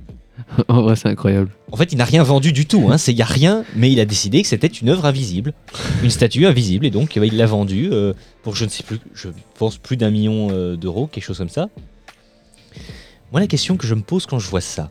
[0.68, 1.50] en vrai, c'est incroyable.
[1.70, 2.90] En fait, il n'a rien vendu du tout.
[3.06, 5.52] Il n'y a rien, mais il a décidé que c'était une œuvre invisible,
[6.02, 8.98] une statue invisible, et donc euh, il l'a vendue euh, pour je ne sais plus,
[9.12, 11.68] je pense plus d'un million d'euros, quelque chose comme ça.
[13.32, 14.90] Moi, la question que je me pose quand je vois ça,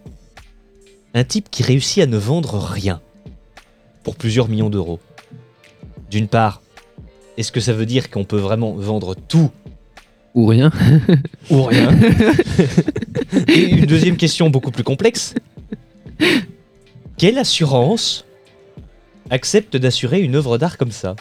[1.13, 3.02] un type qui réussit à ne vendre rien
[4.04, 4.99] pour plusieurs millions d'euros.
[6.10, 6.62] D'une part,
[7.38, 9.52] est-ce que ça veut dire qu'on peut vraiment vendre tout
[10.36, 10.71] Ou rien.
[11.49, 11.89] ou rien
[13.47, 15.34] Et une deuxième question beaucoup plus complexe.
[17.17, 18.25] Quelle assurance
[19.30, 21.17] accepte d'assurer une œuvre d'art comme ça?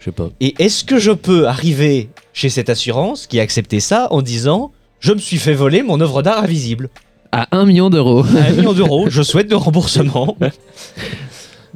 [0.00, 0.30] Je sais pas.
[0.40, 4.72] Et est-ce que je peux arriver chez cette assurance qui a accepté ça en disant
[5.00, 6.88] je me suis fait voler mon œuvre d'art invisible
[7.32, 8.24] À un million d'euros.
[8.24, 10.36] à un million d'euros, je souhaite de remboursement.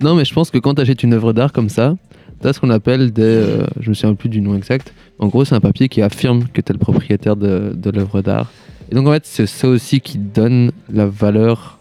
[0.00, 1.94] Non, mais je pense que quand tu achètes une œuvre d'art comme ça,
[2.40, 3.22] tu as ce qu'on appelle des.
[3.22, 4.92] euh, je me souviens plus du nom exact.
[5.18, 8.22] En gros, c'est un papier qui affirme que tu es le propriétaire de, de l'œuvre
[8.22, 8.50] d'art.
[8.90, 11.78] Et donc, en fait, c'est ça aussi qui donne la valeur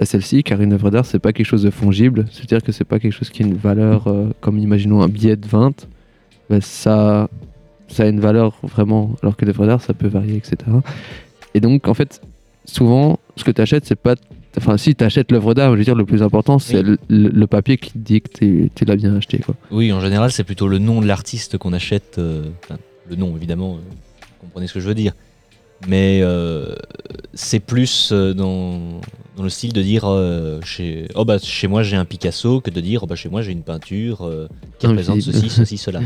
[0.00, 2.24] à celle-ci, car une œuvre d'art, c'est pas quelque chose de fongible.
[2.32, 5.36] C'est-à-dire que c'est pas quelque chose qui a une valeur, euh, comme imaginons un billet
[5.36, 5.86] de 20.
[6.50, 7.28] Ben, ça,
[7.88, 10.56] ça a une valeur vraiment, alors que l'œuvre d'art, ça peut varier, etc.
[11.54, 12.20] Et donc, en fait,
[12.64, 14.14] souvent, ce que tu achètes, c'est pas
[14.56, 16.96] Enfin, si tu achètes l'œuvre d'art, je veux dire, le plus important, c'est Oui.
[17.08, 19.38] le, le papier qui dit que tu- tu l'as bien acheté.
[19.38, 19.56] Quoi.
[19.72, 22.18] Oui, en général, c'est plutôt le nom de l'artiste qu'on achète.
[22.18, 22.78] euh, enfin,
[23.10, 25.12] le nom, évidemment, euh, vous comprenez ce que je veux dire.
[25.88, 26.72] Mais euh,
[27.34, 29.00] c'est plus dans,
[29.36, 30.04] dans le style de dire
[30.64, 33.42] chez, oh bah, chez moi j'ai un Picasso que de dire oh bah, chez moi
[33.42, 34.24] j'ai une peinture
[34.78, 36.00] qui représente ceci, ceci, cela.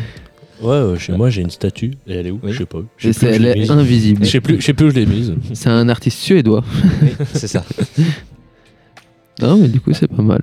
[0.62, 1.92] Ouais, euh, chez moi j'ai une statue.
[2.06, 2.40] Et elle est où?
[2.42, 2.52] Oui.
[2.52, 2.78] Je sais pas.
[2.96, 3.70] Je Et sais plus c'est- où je elle l'ai est mise.
[3.70, 4.24] invisible.
[4.24, 5.34] Je sais plus, je sais plus où je l'ai mise.
[5.54, 6.64] C'est un artiste suédois.
[7.02, 7.64] Oui, c'est ça.
[9.40, 10.40] Non, mais du coup, c'est pas mal.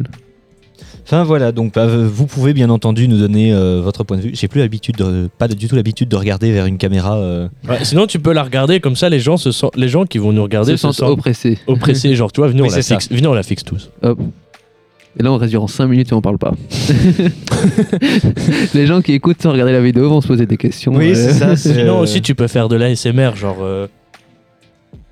[1.03, 4.31] Enfin voilà, donc bah, vous pouvez bien entendu nous donner euh, votre point de vue.
[4.33, 7.17] J'ai plus l'habitude, de, pas du tout l'habitude de regarder vers une caméra.
[7.17, 9.09] euh, Ouais, sinon, tu peux la regarder comme ça.
[9.09, 11.59] Les gens se sentent, les gens qui vont nous regarder Se se sentent sentent oppressés.
[11.67, 12.15] oppressés.
[12.15, 12.95] Genre, tu vois, venez, Oui, on la c'est ça.
[12.99, 13.13] fixe.
[13.13, 13.91] Venez, on la fixe tous.
[14.01, 14.17] Hop.
[15.17, 16.53] Et là, on reste durant 5 minutes et on parle pas.
[18.73, 20.93] Les gens qui écoutent sans regarder la vidéo vont se poser des questions.
[20.93, 21.55] Oui, Euh, c'est ça.
[21.55, 23.57] Sinon aussi, tu peux faire de l'ASMR, genre.
[23.61, 23.87] euh,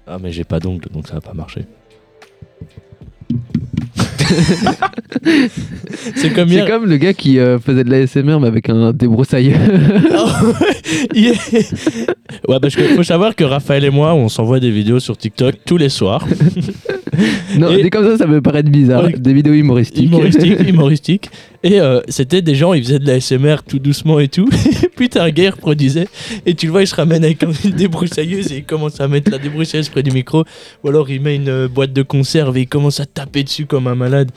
[0.05, 1.65] Ah, mais j'ai pas d'ongle, donc ça va pas marcher.
[6.15, 6.67] c'est comme C'est hier.
[6.67, 9.57] comme le gars qui euh, faisait de l'ASMR mais avec un débroussailleur.
[11.13, 11.35] Hier-
[12.47, 15.55] ouais, parce qu'il faut savoir que Raphaël et moi, on s'envoie des vidéos sur TikTok
[15.65, 16.25] tous les soirs.
[17.57, 19.05] non, Et- comme ça, ça peut paraître bizarre.
[19.05, 19.13] Ouais.
[19.17, 20.05] Des vidéos humoristiques.
[20.05, 21.29] Humoristique, humoristique.
[21.65, 24.49] Et euh, c'était des gens, ils faisaient de la SMR tout doucement et tout.
[24.83, 26.07] Et puis t'as un gars, il reproduisait.
[26.45, 29.31] Et tu le vois, il se ramène avec une débroussailleuse et il commence à mettre
[29.31, 30.43] la débroussailleuse près du micro.
[30.83, 33.65] Ou alors il met une euh, boîte de conserve et il commence à taper dessus
[33.65, 34.29] comme un malade.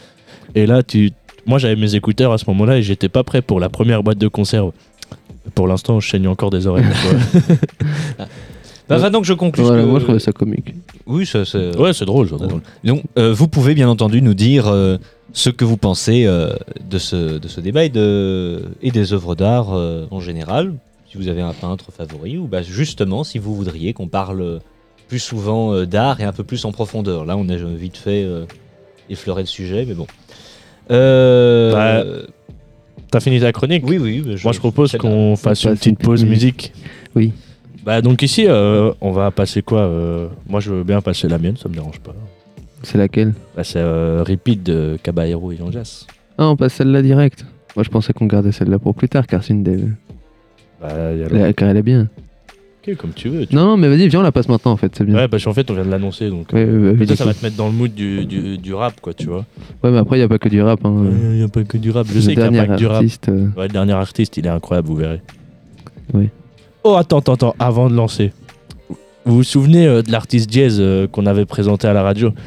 [0.55, 1.11] Et là, tu.
[1.47, 4.19] Moi, j'avais mes écouteurs à ce moment-là et j'étais pas prêt pour la première boîte
[4.19, 4.71] de conserve.
[5.55, 6.85] Pour l'instant, je saigne encore des oreilles.
[8.17, 8.27] quoi.
[8.89, 9.33] Bah, va donc je.
[9.33, 9.51] Voilà,
[9.83, 10.73] que- moi je trouvais ça comique.
[11.07, 11.77] Oui, ça, c'est.
[11.77, 12.49] ouais, c'est drôle, c'est c'est drôle.
[12.49, 12.61] drôle.
[12.85, 14.97] Donc, euh, vous pouvez bien entendu nous dire euh,
[15.33, 16.55] ce que vous pensez euh,
[16.89, 20.75] de, ce, de ce débat et, de, et des œuvres d'art euh, en général.
[21.11, 24.61] Si vous avez un peintre favori, ou bah, justement si vous voudriez qu'on parle
[25.09, 27.25] plus souvent euh, d'art et un peu plus en profondeur.
[27.25, 28.45] Là, on a vite fait euh,
[29.09, 30.07] effleurer le sujet, mais bon.
[30.91, 32.27] Euh, Bah,
[33.11, 33.85] T'as fini ta chronique?
[33.87, 34.23] Oui, oui.
[34.27, 36.73] mais Moi, je propose qu'on fasse une petite pause musique.
[37.15, 37.33] Oui.
[37.85, 41.39] Bah, donc ici, euh, on va passer quoi euh, Moi, je veux bien passer la
[41.39, 42.15] mienne, ça me dérange pas.
[42.83, 46.07] C'est laquelle Bah, c'est euh, Repeat de Caballero et Yanjas.
[46.39, 47.45] Ah, on passe celle-là direct.
[47.75, 49.79] Moi je pensais qu'on gardait celle-là pour plus tard car c'est une des.
[50.81, 52.09] Bah, y a le- la- Car elle est bien.
[52.87, 53.47] Ok, comme tu veux.
[53.47, 55.17] tu- Non, non, mais vas-y, viens, on la passe maintenant en fait, c'est bien.
[55.17, 56.53] Ouais, parce qu'en fait, on vient de l'annoncer, donc.
[56.53, 59.01] Ouais, ouais, ouais, Mais ça, va te mettre dans le mood du, du, du rap,
[59.01, 59.45] quoi, tu vois.
[59.83, 60.85] Ouais, mais après, il n'y a pas que du rap.
[60.85, 61.05] Hein.
[61.33, 62.07] Il n'y a pas que du rap.
[62.07, 62.97] Je sais qu'il n'y a dernier pas que du rap.
[62.99, 63.29] artiste.
[63.29, 65.21] euh, Ouais, le dernier artiste, il est incroyable, vous verrez.
[66.15, 66.29] Oui.
[66.85, 68.33] Oh, attends, attends, attends, avant de lancer.
[69.27, 72.33] Vous vous souvenez euh, de l'artiste jazz euh, qu'on avait présenté à la radio.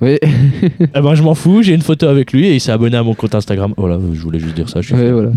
[0.00, 2.96] Oui, Eh ben, je m'en fous, j'ai une photo avec lui et il s'est abonné
[2.96, 3.74] à mon compte Instagram.
[3.76, 4.80] Voilà, je voulais juste dire ça.
[4.80, 5.32] Je suis ouais, voilà.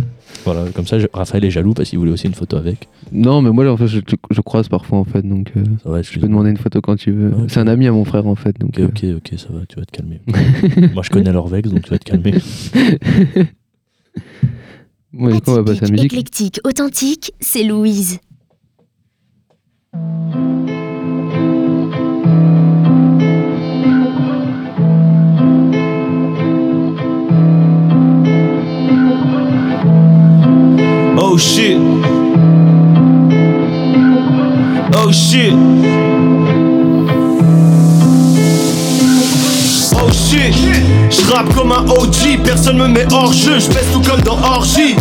[0.46, 2.88] Voilà, comme ça, je- Raphaël est jaloux parce qu'il voulait aussi une photo avec.
[3.12, 4.00] Non, mais moi, en fait, je,
[4.32, 6.80] je croise parfois en fait, donc euh, Ça va, je suis- peux demander une photo
[6.80, 7.34] quand tu veux.
[7.50, 8.80] C'est un ami à mon frère en fait, donc.
[8.82, 10.22] Ok, euh, ok, ok, ça va, tu vas te calmer.
[10.94, 12.36] Moi, je connais l'Orvex, donc tu vas te calmer.
[15.16, 16.06] ouais, du coup, on va passer à la Atypique, musique.
[16.14, 18.20] éclectique, authentique, c'est Louise.
[19.96, 20.00] Oh
[31.38, 31.78] shit.
[34.96, 35.54] Oh shit.
[39.96, 40.56] Oh shit.
[41.12, 44.40] Je rappe comme un OG, personne me met hors jeu, je baisse tout comme dans
[44.42, 44.96] Orgy.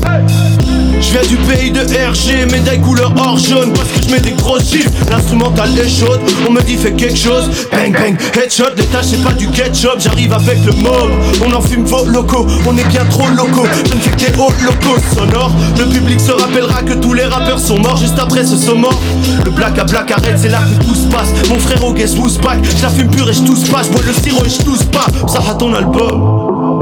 [1.03, 4.33] Je viens du pays de RG, médaille couleur or jaune Parce que je mets des
[4.33, 8.85] grosses gifs, l'instrumental est chaude On me dit fais quelque chose, bang bang, headshot Les
[8.87, 11.11] tâches c'est pas du ketchup, j'arrive avec le mob
[11.45, 14.39] On en fume vos locaux, on est bien trop locaux Je ne fais que des
[14.39, 15.01] hauts locaux.
[15.15, 19.01] Sonores Le public se rappellera que tous les rappeurs sont morts Juste après ce morts
[19.45, 21.29] Le black à black arrête, c'est là que tout se passe.
[21.49, 23.83] Mon frère au guess who's back, je la fume pure et je tousse pas.
[23.83, 26.79] Je le sirop et je tousse pas, ça a ton album.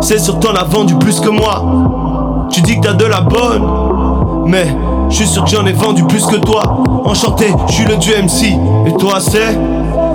[0.00, 2.07] C'est sûr t'en as vendu plus que moi
[2.50, 3.62] tu dis que t'as de la bonne,
[4.46, 4.66] mais
[5.10, 6.82] je suis sûr que j'en ai vendu plus que toi.
[7.04, 8.54] Enchanté, je suis le dieu MC.
[8.86, 9.56] Et toi, c'est?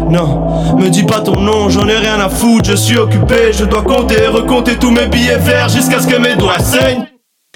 [0.09, 2.69] Non, me dis pas ton nom, j'en ai rien à foutre.
[2.69, 6.35] Je suis occupé, je dois compter, recompter tous mes billets verts jusqu'à ce que mes
[6.35, 7.05] doigts saignent.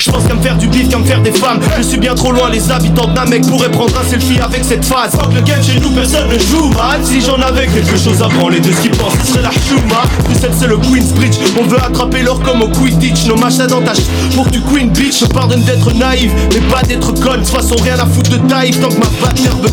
[0.08, 1.60] Je pense qu'à me faire du bif, qu'à me faire des femmes.
[1.78, 4.86] Je suis bien trop loin, les habitants de Namek pourraient prendre un selfie avec cette
[4.86, 5.12] phase.
[5.12, 7.02] Fuck le game, chez nous personne ne joue mal.
[7.04, 10.04] Si j'en avais quelque chose à branler de ce qu'ils pensent, ce serait la chouma.
[10.24, 11.36] Bruxelles, c'est le Queensbridge.
[11.60, 13.26] On veut attraper l'or comme au Quidditch.
[13.26, 15.20] Nos machins dans ta ch- pour que tu Queen Beach.
[15.20, 17.42] Je pardonne d'être naïf, mais pas d'être conne.
[17.42, 19.68] De toute façon, rien à foutre de taille tant que ma batte me.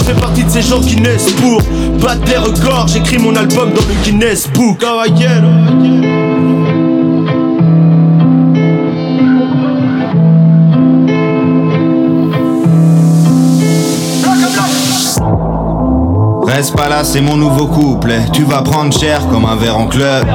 [0.00, 1.62] Je fais partie de ces gens qui naissent pour
[2.00, 2.88] battre des records.
[2.92, 4.78] J'écris mon album dans le Guinness Book.
[4.78, 5.46] Caballero.
[16.58, 18.20] Pas là, c'est mon nouveau couplet.
[18.32, 20.26] Tu vas prendre cher comme un verre en club.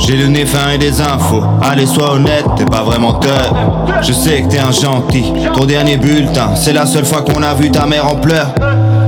[0.00, 1.44] J'ai le nez fin et des infos.
[1.62, 3.30] Allez, sois honnête, t'es pas vraiment top.
[4.02, 5.32] Je sais que t'es un gentil.
[5.54, 8.52] Ton dernier bulletin, c'est la seule fois qu'on a vu ta mère en pleurs.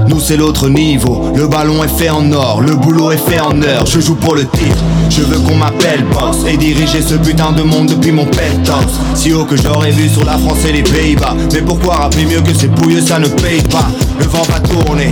[0.08, 3.60] Nous c'est l'autre niveau, le ballon est fait en or, le boulot est fait en
[3.62, 4.76] heure, je joue pour le titre,
[5.10, 8.98] je veux qu'on m'appelle boss et diriger ce putain de monde depuis mon penthouse.
[9.14, 12.40] Si haut que j'aurais vu sur la France et les Pays-Bas, mais pourquoi rappeler mieux
[12.40, 13.88] que c'est pouilleux ça ne paye pas,
[14.18, 15.10] le vent va tourner,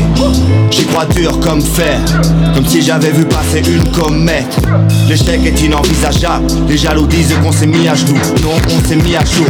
[0.71, 2.01] j'y crois dur comme fer,
[2.55, 4.57] comme si j'avais vu passer une comète.
[5.09, 9.17] L'échec est inenvisageable, les jaloux disent qu'on s'est mis à genoux, non on s'est mis
[9.17, 9.47] à jour.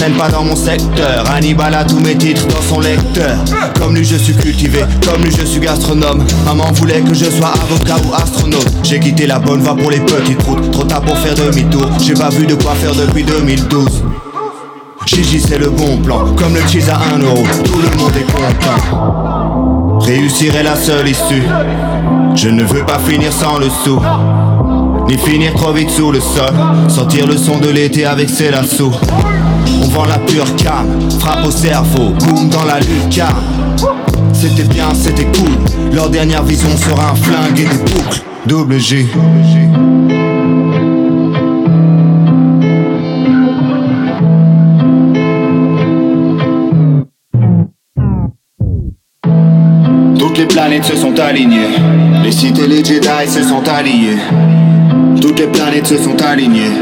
[0.00, 3.36] Traîne pas dans mon secteur, Hannibal a tous mes titres dans son lecteur.
[3.78, 6.24] Comme lui je suis cultivé, comme lui je suis gastronome.
[6.46, 8.66] Maman voulait que je sois avocat ou astronaute.
[8.82, 11.86] J'ai quitté la bonne voie pour les petites routes, trop tard pour faire demi-tour.
[12.00, 14.02] J'ai pas vu de quoi faire depuis 2012.
[15.04, 18.32] Gigi c'est le bon plan, comme le cheese à 1 euro, tout le monde est
[18.32, 19.98] content.
[20.00, 21.42] Réussir est la seule issue.
[22.36, 24.00] Je ne veux pas finir sans le sou.
[25.06, 26.54] Ni finir trop vite sous le sol
[26.88, 28.92] Sentir le son de l'été avec ses lassos
[29.82, 30.86] On vend la pure cam
[31.18, 33.44] Frappe au cerveau, boum dans la lucarne.
[34.32, 35.50] C'était bien, c'était cool.
[35.92, 38.22] Leur dernière vision sera un flingue et des boucles.
[38.46, 39.06] Double G.
[50.18, 51.76] Toutes les planètes se sont alignées.
[52.22, 54.18] Les et les Jedi se sont alliés
[55.30, 56.72] toutes les planètes se sont alignées.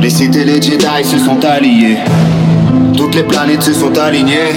[0.00, 1.98] Les Sith et les Jedi se sont alliés.
[2.96, 4.54] Toutes les planètes se sont alignées.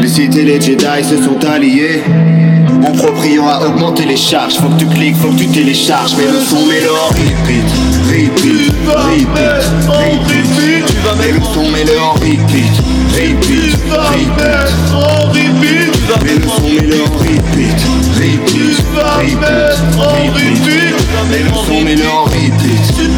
[0.00, 2.02] Les Sith et les Jedi se sont alliés.
[2.80, 4.54] Mon proprio a augmenté les charges.
[4.54, 6.14] Faut que tu cliques, faut que tu télécharges.
[6.16, 7.68] Mais le son, mais le en repeat.
[8.08, 9.28] Repeat, repeat,
[9.88, 10.86] repeat.
[10.86, 12.72] Tu vas mettre le son, mais le en repeat.
[13.12, 13.76] Repeat,
[16.08, 16.24] repeat.
[16.24, 17.78] Mais le son, le en repeat.
[18.16, 19.40] Repeat, repeat,
[19.96, 20.96] repeat.
[21.30, 22.56] Mais le son, le en repeat.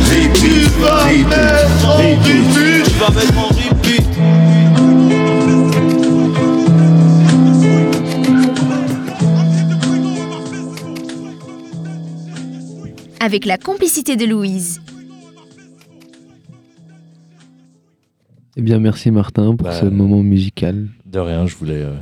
[0.09, 2.85] Repeat, repeat, repeat.
[2.85, 4.07] Tu vas mettre en repeat.
[13.21, 14.81] Avec la complicité de Louise.
[18.57, 20.89] Eh bien, merci Martin pour Bah, ce moment musical.
[21.07, 21.75] De rien, je voulais.
[21.83, 21.95] euh,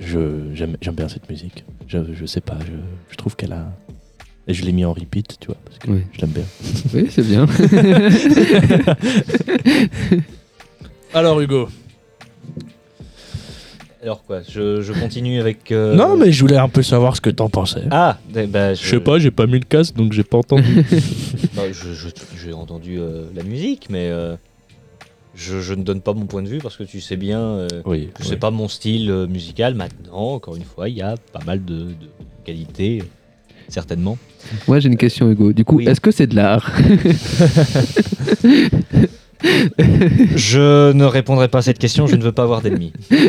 [0.00, 1.64] j'aime j'aime bien cette musique.
[1.88, 2.72] Je, je sais pas, je,
[3.10, 3.66] je trouve qu'elle a.
[4.48, 6.02] Et je l'ai mis en repeat, tu vois, parce que Oui.
[6.12, 6.44] je l'aime bien.
[6.94, 7.46] Oui, c'est bien.
[11.14, 11.68] Alors Hugo.
[14.02, 15.72] Alors quoi, je, je continue avec.
[15.72, 17.82] euh, Non, mais je voulais un peu savoir ce que t'en pensais.
[17.90, 20.84] Ah, eh ben, Je sais pas, j'ai pas mis le casque donc j'ai pas entendu.
[21.54, 22.08] bah, je- je-
[22.40, 24.36] J'ai entendu euh, la musique, mais euh,
[25.36, 27.68] je, je ne donne pas mon point de vue parce que tu sais bien euh,
[27.84, 28.08] oui.
[28.14, 28.28] que oui.
[28.28, 29.74] c'est pas mon style euh, musical.
[29.74, 31.94] Maintenant, encore une fois, il y a pas mal de, de
[32.44, 33.02] qualités,
[33.68, 34.16] certainement.
[34.66, 35.52] Moi, j'ai une question, Hugo.
[35.52, 35.86] Du coup, Oui.
[35.88, 36.72] est-ce que c'est de l'art
[40.34, 42.92] Je ne répondrai pas à cette question, je ne veux pas avoir d'ennemis.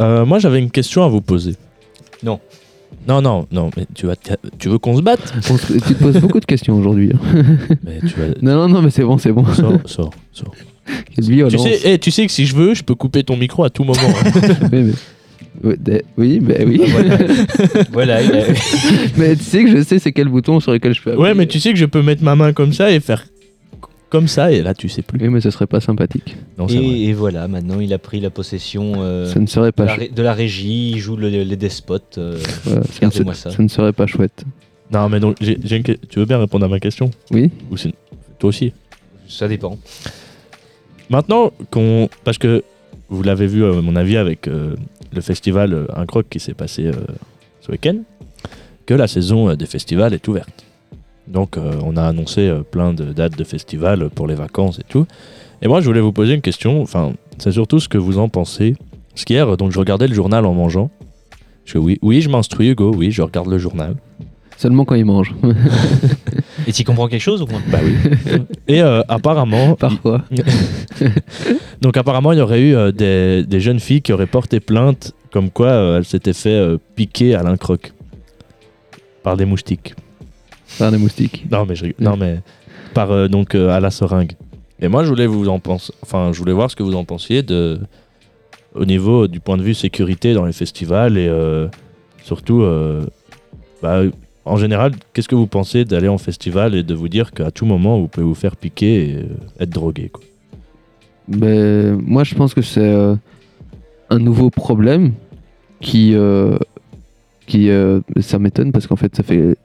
[0.00, 1.56] Euh, moi j'avais une question à vous poser.
[2.22, 2.38] Non.
[3.08, 4.14] Non, non, non, mais tu, vas
[4.58, 5.32] tu veux qu'on se batte?
[5.42, 7.10] Tu te poses beaucoup de questions aujourd'hui.
[7.14, 7.44] hein.
[7.84, 8.26] Mais tu vas.
[8.42, 9.44] Non, non, non, mais c'est bon, c'est bon.
[9.54, 10.54] Sors, sors, sors.
[11.14, 11.52] Quelle violence.
[11.52, 13.70] Tu sais, eh, tu sais que si je veux, je peux couper ton micro à
[13.70, 13.98] tout moment.
[14.00, 14.30] hein.
[15.64, 16.02] Oui, mais...
[16.16, 16.80] Oui, bah oui.
[16.86, 17.16] Voilà,
[17.92, 18.22] voilà
[19.16, 21.34] mais tu sais que je sais c'est quel bouton sur lequel je peux ouais, appuyer.
[21.34, 23.24] mais tu sais que je peux mettre ma main comme ça et faire
[24.10, 25.18] comme ça, et là tu sais plus.
[25.20, 26.36] Oui, mais ce serait pas sympathique.
[26.56, 26.86] Non, c'est vrai.
[26.86, 29.84] et, et voilà, maintenant il a pris la possession euh, ça ne serait de, pas,
[29.84, 32.16] la, chou- ré- de la régie, il joue le- les despotes.
[32.18, 33.50] euh, voilà, ça, ça.
[33.50, 34.44] ça ne serait pas chouette.
[34.90, 37.10] Non, mais donc, une tu veux bien répondre à ma question?
[37.30, 37.76] Oui Ou
[38.38, 38.72] toi aussi?
[39.28, 39.78] Ça dépend.
[41.10, 42.08] Maintenant qu'on.
[42.24, 42.62] Parce que
[43.08, 44.74] vous l'avez vu, à mon avis, avec euh,
[45.12, 46.92] le festival euh, Incroc qui s'est passé euh,
[47.60, 47.96] ce week-end,
[48.86, 50.64] que la saison euh, des festivals est ouverte.
[51.30, 54.84] Donc, euh, on a annoncé euh, plein de dates de festivals pour les vacances et
[54.88, 55.06] tout.
[55.62, 56.80] Et moi, je voulais vous poser une question.
[56.82, 58.74] Enfin, c'est surtout ce que vous en pensez.
[59.10, 60.90] Parce qu'hier, donc, je regardais le journal en mangeant.
[61.64, 62.92] Je oui, oui, je m'instruis, Hugo.
[62.96, 63.96] Oui, je regarde le journal.
[64.56, 65.34] Seulement quand il mange.
[66.66, 67.62] Et tu comprends quelque chose ou moins?
[67.70, 67.94] Bah oui.
[68.68, 70.24] Et euh, apparemment, Parfois.
[71.80, 75.14] Donc apparemment, il y aurait eu euh, des, des jeunes filles qui auraient porté plainte
[75.30, 77.92] comme quoi euh, elles s'étaient fait euh, piquer à l'incroc
[79.22, 79.94] par des moustiques.
[80.78, 81.46] Par des moustiques.
[81.50, 82.04] Non mais je rigole.
[82.04, 82.40] non mais
[82.94, 84.32] par euh, donc euh, à la seringue.
[84.80, 85.92] Et moi, je voulais vous en penser.
[86.02, 87.80] Enfin, je voulais voir ce que vous en pensiez de
[88.74, 91.66] au niveau du point de vue sécurité dans les festivals et euh,
[92.22, 93.04] surtout, euh,
[93.82, 94.02] bah,
[94.44, 97.66] en général, qu'est-ce que vous pensez d'aller en festival et de vous dire qu'à tout
[97.66, 99.24] moment vous pouvez vous faire piquer et euh,
[99.60, 100.22] être drogué quoi?
[101.28, 103.14] Ben, moi, je pense que c'est euh,
[104.08, 105.12] un nouveau problème
[105.80, 106.56] qui, euh,
[107.46, 109.56] qui euh, ça m'étonne parce qu'en fait, ça fait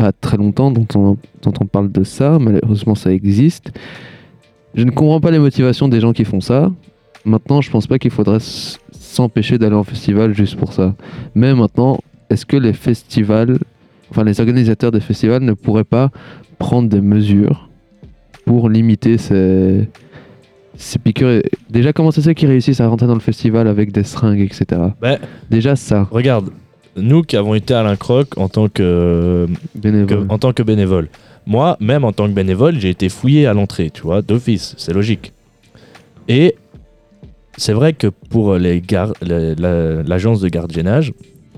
[0.00, 2.38] pas très longtemps dont on, dont on parle de ça.
[2.40, 3.70] Malheureusement, ça existe.
[4.74, 6.72] Je ne comprends pas les motivations des gens qui font ça.
[7.26, 10.94] Maintenant, je pense pas qu'il faudrait s'empêcher d'aller en festival juste pour ça.
[11.34, 11.98] Mais maintenant,
[12.30, 13.58] est-ce que les festivals,
[14.10, 16.10] enfin les organisateurs des festivals ne pourraient pas
[16.58, 17.68] prendre des mesures
[18.46, 19.86] pour limiter ces,
[20.76, 21.42] ces piqûres?
[21.68, 24.80] Déjà, comment se fait qu'ils réussissent à rentrer dans le festival avec des seringues, etc.
[24.98, 25.18] Ben,
[25.50, 26.50] Déjà ça, regarde,
[26.96, 30.26] nous qui avons été à l'Incroc en tant que, que- bénévole.
[30.28, 31.08] en tant que bénévole,
[31.46, 34.92] moi, même en tant que bénévole, j'ai été fouillé à l'entrée, tu vois, d'office, c'est
[34.92, 35.32] logique.
[36.28, 36.54] Et
[37.56, 41.12] c'est vrai que pour les gar- les- la- l'agence de gardiennage,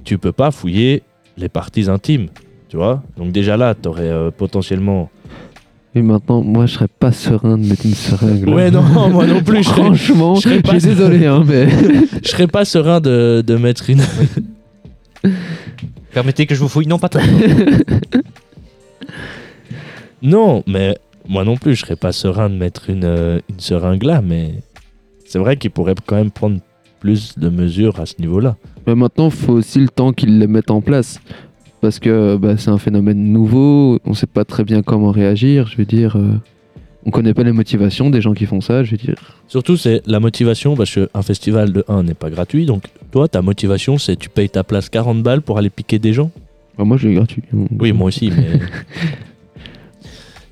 [0.05, 1.03] tu peux pas fouiller
[1.37, 2.27] les parties intimes,
[2.69, 3.03] tu vois.
[3.17, 5.11] Donc déjà là, tu aurais potentiellement...
[5.95, 8.47] Et maintenant, moi, je serais pas serein de mettre une seringue.
[8.49, 8.55] là.
[8.55, 11.69] Ouais, non, moi non plus, je serais- Franchement, je je suis désolé, hein, mais
[12.23, 14.01] Je serais pas serein de, de mettre une...
[16.13, 16.87] Permettez que je vous fouille.
[16.87, 17.23] Non, pas toi.
[20.23, 20.97] Non, mais
[21.29, 24.55] moi non plus, je serais pas serein de mettre une, euh, une seringue là, mais
[25.27, 26.61] c'est vrai qu'il pourrait quand même prendre
[27.01, 28.57] plus de mesures à ce niveau-là.
[28.87, 31.21] Mais maintenant, il faut aussi le temps qu'ils les mettent en place.
[31.81, 35.67] Parce que bah, c'est un phénomène nouveau, on sait pas très bien comment réagir.
[35.67, 36.37] Je veux dire, euh,
[37.05, 38.85] on connaît pas les motivations des gens qui font ça.
[38.85, 39.17] Je veux dire,
[39.49, 43.43] Surtout, c'est la motivation, parce qu'un festival de 1 n'est pas gratuit, donc toi, ta
[43.43, 46.31] motivation, c'est tu payes ta place 40 balles pour aller piquer des gens
[46.79, 47.43] Bah, moi, je l'ai gratuit.
[47.79, 48.61] Oui, moi aussi, mais...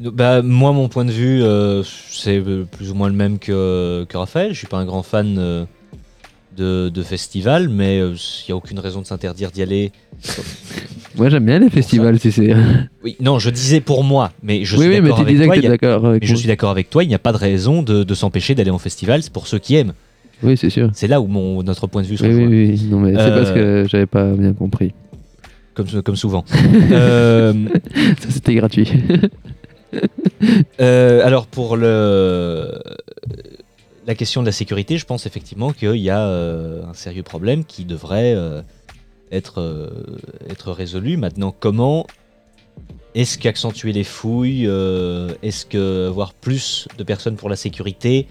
[0.01, 4.07] Bah, moi, mon point de vue, euh, c'est euh, plus ou moins le même que,
[4.09, 4.55] que Raphaël.
[4.55, 5.67] Je suis pas un grand fan euh,
[6.61, 8.13] de, de festival, mais il
[8.49, 9.93] n'y a aucune raison de s'interdire d'y aller.
[11.17, 12.55] Moi, j'aime bien les festivals, si c'est.
[13.05, 15.69] Oui, non, je disais pour moi, mais je suis oui, d'accord avec toi.
[15.71, 16.39] d'accord avec mais je moi.
[16.39, 18.79] suis d'accord avec toi, il n'y a pas de raison de, de s'empêcher d'aller en
[18.79, 19.95] festival, c'est pour ceux qui aiment.
[20.43, 20.91] Oui, c'est sûr.
[20.95, 22.89] C'est là où mon, notre point de vue se Oui, oui, rejoint, oui.
[22.91, 24.93] Non, mais c'est Euh, parce que j'avais pas bien compris.
[25.75, 26.45] comme, comme souvent.
[26.93, 27.53] Euh,
[28.21, 28.91] Ça, c'était gratuit.
[30.81, 32.71] Euh, alors pour le
[34.07, 37.65] la question de la sécurité, je pense effectivement qu'il y a euh, un sérieux problème
[37.65, 38.63] qui devrait euh,
[39.31, 39.91] être euh,
[40.49, 41.17] être résolu.
[41.17, 42.07] Maintenant, comment
[43.15, 44.65] est-ce qu'accentuer les fouilles,
[45.43, 48.29] est-ce que avoir plus de personnes pour la sécurité,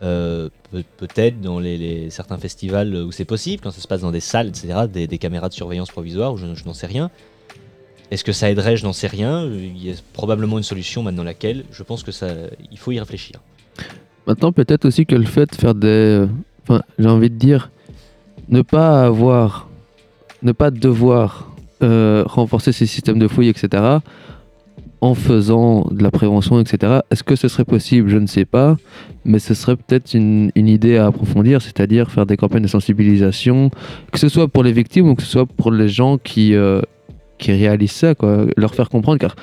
[0.00, 0.50] peut-
[0.96, 1.62] peut-être dans
[2.10, 5.18] certains festivals où c'est possible, quand ça se passe dans des salles, etc., des, des
[5.18, 7.10] caméras de surveillance provisoire, je, je n'en sais rien.
[8.10, 8.76] Est-ce que ça aiderait?
[8.76, 9.46] Je n'en sais rien.
[9.46, 12.26] Il y a probablement une solution maintenant laquelle je pense que ça,
[12.72, 13.40] il faut y réfléchir.
[14.30, 15.88] Maintenant, peut-être aussi que le fait de faire des.
[15.88, 16.26] euh,
[16.62, 17.72] Enfin, j'ai envie de dire,
[18.48, 19.68] ne pas avoir.
[20.44, 21.50] Ne pas devoir
[21.82, 23.82] euh, renforcer ces systèmes de fouilles, etc.,
[25.00, 27.00] en faisant de la prévention, etc.
[27.10, 28.08] Est-ce que ce serait possible?
[28.08, 28.76] Je ne sais pas.
[29.24, 33.70] Mais ce serait peut-être une, une idée à approfondir, c'est-à-dire faire des campagnes de sensibilisation,
[34.12, 36.80] que ce soit pour les victimes ou que ce soit pour les gens qui, euh,
[37.38, 38.44] qui réalisent ça, quoi.
[38.56, 39.34] Leur faire comprendre, car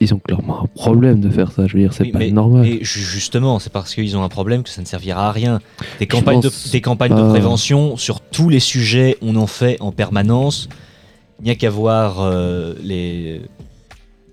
[0.00, 1.66] ils ont clairement un problème de faire ça.
[1.66, 2.66] Je veux dire, c'est Oui, pas mais- normal.
[2.66, 5.60] Et ju- justement, c'est parce qu'ils ont un problème que ça ne servira à rien.
[5.98, 7.28] Des campagnes, de, pense des campagnes de pas.
[7.30, 10.68] prévention sur tous les sujets, on en fait en permanence.
[11.40, 13.40] Il n'y a qu'à voir euh, les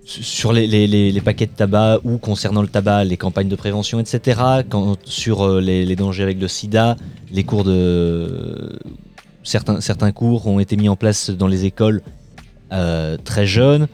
[0.06, 3.56] sur les, les- les- les paquets de tabac ou concernant le tabac, les campagnes de
[3.56, 4.42] prévention, etc.
[4.68, 6.96] Quand, sur euh, les, dangers avec le sida,
[7.32, 8.80] les cours de
[9.44, 12.02] certains, certains cours ont été mis en place dans les écoles
[12.74, 13.88] euh, très jeunes.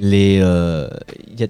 [0.00, 0.88] Les, euh,
[1.30, 1.48] il y a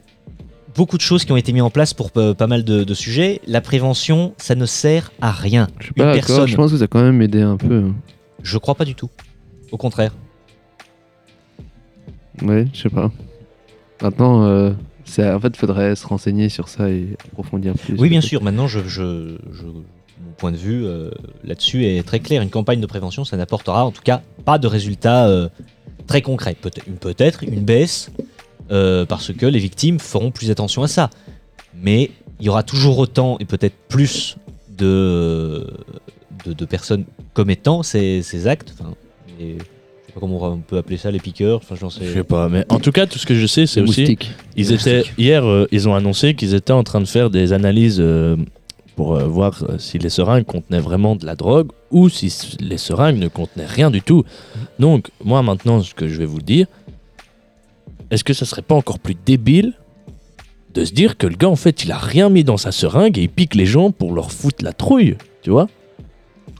[0.77, 2.95] beaucoup de choses qui ont été mises en place pour pe- pas mal de, de
[2.95, 3.41] sujets.
[3.47, 5.69] La prévention, ça ne sert à rien.
[5.79, 6.47] Je Une pas personne.
[6.49, 7.91] je pense que ça a quand même aidé un peu.
[8.43, 9.11] Je crois pas du tout.
[9.73, 10.13] Au contraire.
[12.43, 13.11] Ouais, je sais pas.
[14.03, 14.71] Maintenant, euh,
[15.19, 17.95] en fait, il faudrait se renseigner sur ça et approfondir plus.
[17.99, 18.43] Oui, bien sûr.
[18.43, 21.11] Maintenant, je, je- je- mon point de vue euh,
[21.45, 22.43] là-dessus est très clair.
[22.43, 25.49] Une campagne de prévention, ça n'apportera en tout cas pas de résultats euh,
[26.07, 26.57] très concrets.
[26.61, 28.11] Peut-être une, peut-être une baisse
[28.71, 31.11] euh, parce que les victimes feront plus attention à ça.
[31.75, 34.37] Mais il y aura toujours autant et peut-être plus
[34.77, 35.67] de,
[36.45, 37.05] de, de personnes
[37.35, 38.75] commettant ces, ces actes.
[38.79, 38.95] Enfin,
[39.39, 41.59] les- je sais pas comment on peut appeler ça, les piqueurs.
[41.59, 42.05] Enfin, j'en sais.
[42.05, 44.01] Je sais pas, mais en tout cas, tout ce que je sais, c'est aussi...
[44.01, 44.31] moustiques.
[44.57, 45.15] Ils Les étaient, moustiques.
[45.19, 48.37] hier, euh, ils ont annoncé qu'ils étaient en train de faire des analyses euh,
[48.97, 53.19] pour euh, voir si les seringues contenaient vraiment de la drogue ou si les seringues
[53.19, 54.25] ne contenaient rien du tout.
[54.81, 56.67] Donc, moi maintenant, ce que je vais vous dire,
[58.11, 59.75] est-ce que ça serait pas encore plus débile
[60.75, 63.19] de se dire que le gars, en fait, il a rien mis dans sa seringue
[63.19, 65.69] et il pique les gens pour leur foutre la trouille, tu vois?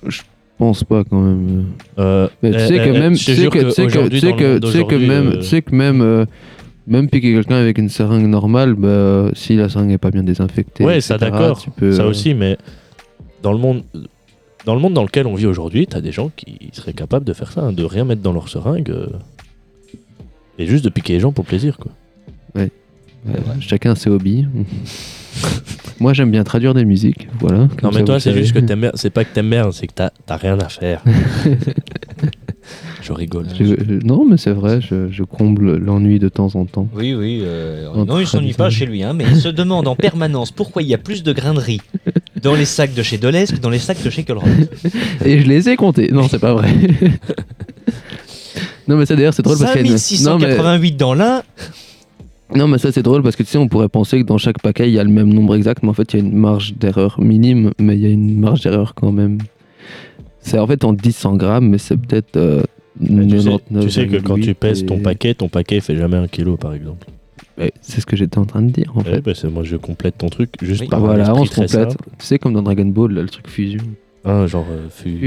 [0.07, 0.23] Je
[0.59, 1.67] pense pas quand même.
[1.99, 3.93] Euh, Mais tu sais que même, je tu te sais jure que, tu sais que,
[3.93, 5.63] qu'aujourd'hui, tu sais dans le que, monde tu sais que d'aujourd'hui, même, euh, tu sais
[5.63, 6.25] que même, euh,
[6.87, 10.23] même piquer quelqu'un avec une seringue normale, bah, euh, si la seringue est pas bien
[10.25, 12.59] désinfectée, Ouais, ça d'accord, tu peux, ça euh, aussi, mais
[13.43, 13.85] dans le monde,
[14.67, 17.33] dans le monde dans lequel on vit aujourd'hui, t'as des gens qui seraient capables de
[17.33, 19.07] faire ça, hein, de rien mettre dans leur seringue euh,
[20.61, 21.93] et juste de piquer les gens pour plaisir, quoi.
[22.57, 24.47] Euh, chacun ses hobbies.
[26.01, 27.29] Moi, j'aime bien traduire des musiques.
[27.39, 27.69] Voilà.
[27.83, 28.91] Non, mais toi, c'est juste que t'aimes bien.
[28.95, 31.03] C'est pas que t'aimes bien, c'est que t'as t'as rien à faire.
[33.03, 33.47] je rigole.
[33.59, 36.89] Je- je- non, mais c'est vrai, je, je comble l'ennui de temps en temps.
[36.95, 37.41] Oui, oui.
[37.45, 40.83] euh, non, il s'ennuie pas chez lui, hein, mais il se demande en permanence pourquoi
[40.83, 41.81] il y a plus de grains de riz
[42.43, 44.69] dans les sacs de chez Deleuze que dans les sacs de chez Colruyt.
[45.25, 46.11] Et je les ai comptés.
[46.13, 46.71] Non, c'est pas vrai.
[48.89, 51.15] Non, mais ça d'ailleurs, c'est drôle parce qu'il y a une- Non, mais- 5688 dans
[51.15, 51.43] l'un.
[52.55, 54.61] Non, mais ça c'est drôle parce que tu sais, on pourrait penser que dans chaque
[54.61, 56.35] paquet il y a le même nombre exact, mais en fait il y a une
[56.35, 59.39] marge d'erreur minime, mais il y a une marge d'erreur quand même.
[60.41, 62.37] C'est en fait en 10 100 grammes, mais c'est peut-être.
[62.37, 62.63] euh,
[62.99, 63.51] Mais tu, sais,
[63.81, 66.27] tu sais que quand 99,8 tu pèses ton et- paquet, ton paquet fait jamais un
[66.27, 67.07] kilo, par exemple.
[67.57, 69.11] Ouais, c'est ce que j'étais en train de dire en fait.
[69.13, 70.89] Ouais, bah, c'est- moi, je complète ton truc juste Oui.
[70.89, 71.97] par Bah voilà, on se complète.
[72.19, 73.83] Tu sais, comme dans Dragon Ball, là, le truc fusion.
[74.25, 75.19] Hein, genre euh, fu-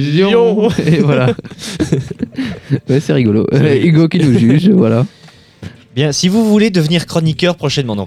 [0.00, 1.34] Fusion Et voilà.
[2.88, 3.46] ouais, c'est rigolo.
[3.52, 5.04] Euh, Hugo qui nous juge, voilà.
[5.94, 8.04] Bien, si vous voulez devenir chroniqueur prochainement, non.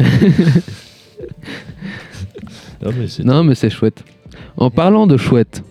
[2.83, 4.03] Non, mais c'est- Non, mais c'est chouette.
[4.57, 5.63] En parlant de chouette,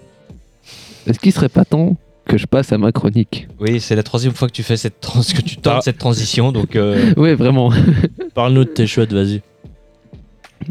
[1.07, 3.49] est-ce qu'il serait pas temps que je passe à ma chronique?
[3.59, 5.81] Oui, c'est la troisième fois que tu fais cette trans- que tu tentes Ah.
[5.83, 7.73] cette transition, donc euh, Oui, vraiment.
[8.35, 9.43] Parle-nous de tes chouettes, vas-y.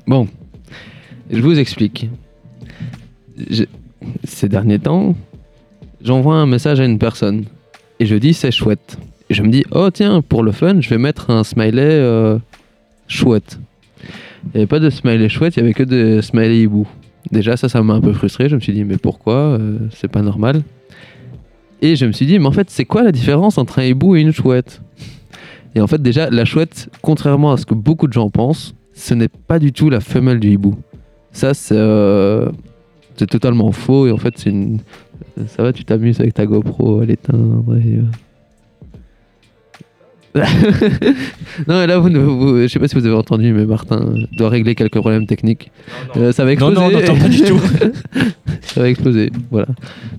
[0.07, 0.27] Bon,
[1.29, 2.09] je vous explique.
[4.23, 5.15] Ces derniers temps,
[6.03, 7.45] j'envoie un message à une personne
[7.99, 8.97] et je dis c'est chouette.
[9.29, 12.39] Et je me dis, oh tiens, pour le fun, je vais mettre un smiley euh,
[13.07, 13.59] chouette.
[14.45, 16.87] Il n'y avait pas de smiley chouette, il n'y avait que des smiley hibou.
[17.31, 18.49] Déjà, ça, ça m'a un peu frustré.
[18.49, 20.63] Je me suis dit, mais pourquoi Euh, C'est pas normal?
[21.81, 24.15] Et je me suis dit, mais en fait, c'est quoi la différence entre un hibou
[24.15, 24.81] et une chouette?
[25.75, 29.13] Et en fait, déjà, la chouette, contrairement à ce que beaucoup de gens pensent, ce
[29.13, 30.75] n'est pas du tout la femelle du hibou.
[31.31, 32.49] Ça, c'est euh,
[33.19, 34.07] c'est totalement faux.
[34.07, 34.79] Et en fait, c'est une.
[35.47, 37.75] Ça va, tu t'amuses avec ta GoPro à l'éteindre.
[37.77, 38.01] Et, euh.
[41.67, 44.13] non, et là, vous, ne- vous- je sais pas si vous avez entendu, mais Martin
[44.37, 45.71] doit régler quelques problèmes techniques.
[46.17, 46.75] Euh, ça va non, exploser.
[46.75, 47.59] non, on n'entend pas du tout.
[48.61, 49.31] ça va exploser.
[49.49, 49.67] Voilà.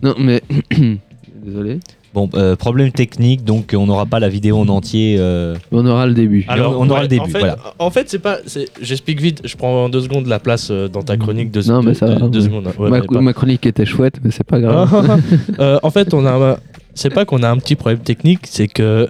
[0.02, 0.42] Non, mais.
[1.44, 1.78] Désolé.
[2.12, 5.16] Bon, euh, problème technique, donc on n'aura pas la vidéo en entier.
[5.20, 6.44] euh, On aura le début.
[6.48, 7.56] Alors, on aura le début, En fait, voilà.
[7.78, 8.38] en fait, c'est pas.
[8.46, 9.42] c'est- J'explique vite.
[9.44, 11.52] Je prends en deux secondes la place euh, dans ta chronique.
[11.52, 12.16] Deux, Non, mais deux- ça va.
[12.16, 12.66] deux- deux secondes.
[12.78, 15.20] Ouais, ma, mais pas- ma chronique était chouette, mais c'est pas grave.
[15.60, 16.32] Euh, en fait, on a.
[16.32, 16.56] un-
[16.94, 19.08] C'est pas qu'on a un petit problème technique, c'est que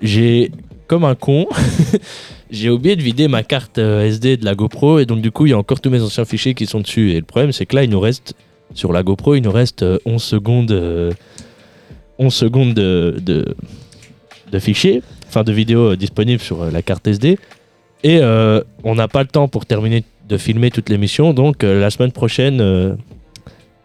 [0.00, 0.52] j'ai
[0.86, 1.46] comme un con.
[2.52, 5.46] J'ai oublié de vider ma carte euh, SD de la GoPro et donc du coup
[5.46, 7.66] il y a encore tous mes anciens fichiers qui sont dessus et le problème c'est
[7.66, 8.34] que là il nous reste
[8.72, 11.10] sur la GoPro il nous reste euh, 11 secondes euh,
[12.18, 13.54] 11 secondes de, de,
[14.50, 17.38] de fichiers enfin de vidéos euh, disponibles sur euh, la carte SD
[18.04, 21.80] et euh, on n'a pas le temps pour terminer de filmer toute l'émission donc euh,
[21.80, 22.96] la semaine prochaine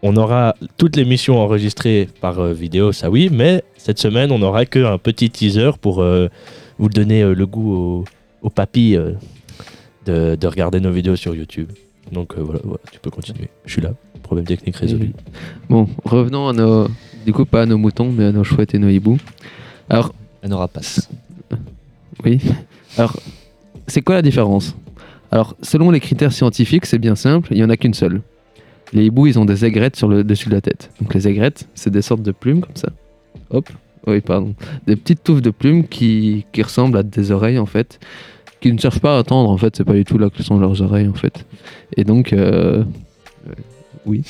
[0.04, 4.66] on aura toutes les missions enregistrées par vidéo, ça oui, mais cette semaine, on n'aura
[4.66, 8.04] qu'un petit teaser pour vous donner le goût au,
[8.42, 9.12] au papy euh,
[10.04, 11.70] de, de regarder nos vidéos sur YouTube.
[12.10, 12.60] Donc voilà,
[12.90, 13.48] tu peux continuer.
[13.64, 13.92] Je suis là.
[14.22, 15.12] Problème technique résolu.
[15.68, 16.88] Bon, revenons à nos.
[17.24, 19.18] Du coup, pas à nos moutons, mais à nos chouettes et nos hiboux.
[19.88, 20.12] Alors,
[20.42, 21.08] un rapace.
[22.24, 22.40] oui.
[22.98, 23.16] Alors,
[23.86, 24.74] c'est quoi la différence?
[25.30, 28.22] Alors, selon les critères scientifiques, c'est bien simple, il n'y en a qu'une seule.
[28.92, 30.90] Les hiboux, ils ont des aigrettes sur le dessus de la tête.
[31.00, 32.88] Donc, les aigrettes, c'est des sortes de plumes comme ça.
[33.50, 33.68] Hop.
[34.06, 34.54] Oui, pardon.
[34.86, 38.00] Des petites touffes de plumes qui, qui ressemblent à des oreilles, en fait.
[38.60, 39.76] Qui ne servent pas à attendre, en fait.
[39.76, 41.46] C'est pas du tout là que sont leurs oreilles, en fait.
[41.96, 42.84] Et donc, euh,
[44.04, 44.22] oui.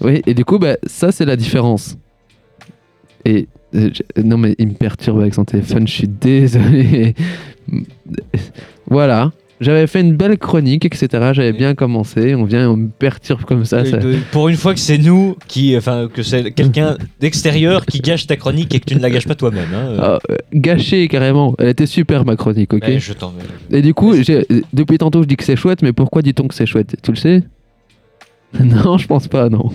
[0.00, 1.96] Oui, et du coup, bah, ça, c'est la différence.
[3.24, 7.14] Et euh, je- non, mais il me perturbe avec son téléphone, je suis désolé.
[8.88, 9.32] voilà.
[9.58, 11.30] J'avais fait une belle chronique, etc.
[11.32, 12.34] J'avais bien commencé.
[12.34, 13.86] On vient et on me perturbe comme ça.
[13.86, 17.86] ça- Euh, de- Pour une fois que c'est nous qui, enfin, que c'est quelqu'un d'extérieur
[17.86, 19.68] qui gâche ta chronique et que tu ne la gâches pas toi-même.
[19.74, 19.86] Hein.
[19.88, 19.98] euh.
[19.98, 21.54] Ah, euh, gâché carrément.
[21.58, 23.32] Elle était super ma chronique, ok Mais je t'en
[23.70, 26.54] Et du coup, j'ai- depuis tantôt, je dis que c'est chouette, mais pourquoi dit-on que
[26.54, 26.94] c'est chouette?
[27.02, 27.42] Tu le sais?
[28.60, 29.70] Non, je pense pas, non.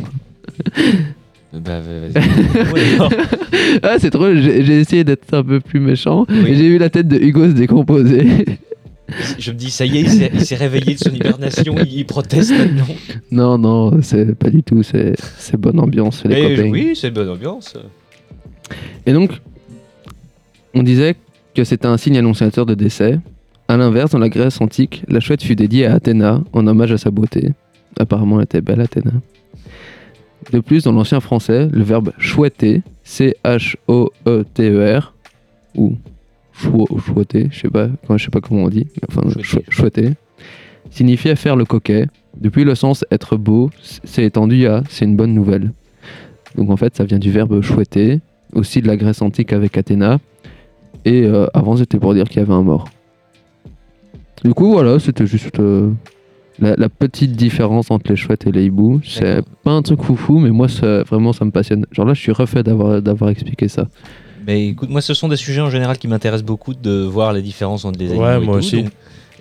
[1.53, 2.13] Bah, vas-y.
[3.83, 6.25] Ah, c'est drôle, j'ai essayé d'être un peu plus méchant.
[6.29, 6.35] Oui.
[6.47, 8.45] Et j'ai eu la tête de Hugo se décomposer.
[9.37, 12.05] Je me dis, ça y est, il s'est- il s'est réveillé de son hibernation, il,
[12.05, 12.85] proteste maintenant.
[13.31, 14.83] non, non, c'est pas du tout.
[14.83, 16.69] C'est c'est bonne ambiance, les Mais copains.
[16.69, 17.73] oui, c'est bonne ambiance.
[19.05, 19.31] Et donc,
[20.73, 21.15] on disait
[21.53, 23.19] que c'était un signe annonciateur de décès.
[23.67, 26.97] A l'inverse, dans la Grèce antique, la chouette fut dédiée à Athéna en hommage à
[26.97, 27.49] sa beauté.
[27.99, 29.11] Apparemment, elle était belle, Athéna.
[30.51, 32.81] De plus, dans l'ancien français, le verbe chouetter,
[33.93, 35.13] C-H-O-E-T-E-R,
[35.75, 35.95] ou
[36.53, 39.43] chou- chouetter, je sais pas, enfin, je sais pas comment on dit, enfin, Chouetter.
[39.43, 40.09] chou- chouetter,
[40.89, 42.07] signifiait faire le coquet,
[42.39, 43.69] Depuis le sens être beau,
[44.05, 45.73] c'est étendu à c'est une bonne nouvelle.
[46.55, 48.21] Donc en fait, ça vient du verbe chouetter,
[48.53, 50.17] aussi de la Grèce antique avec Athéna.
[51.03, 52.87] Et euh, avant, c'était pour dire qu'il y avait un mort.
[54.45, 55.91] Du coup, voilà, c'était juste euh,
[56.61, 59.01] la, la petite différence entre les chouettes et les hiboux.
[59.05, 61.85] C'est pas un truc foufou, mais moi, ça- vraiment, ça me passionne.
[61.91, 63.87] Genre là, je suis refait d'avoir d'avoir expliqué ça.
[64.47, 67.41] Mais écoute, moi, ce sont des sujets en général qui m'intéressent beaucoup de voir les
[67.41, 68.25] différences entre les animaux.
[68.25, 68.83] Ouais, et moi tout, aussi.
[68.83, 68.91] donc-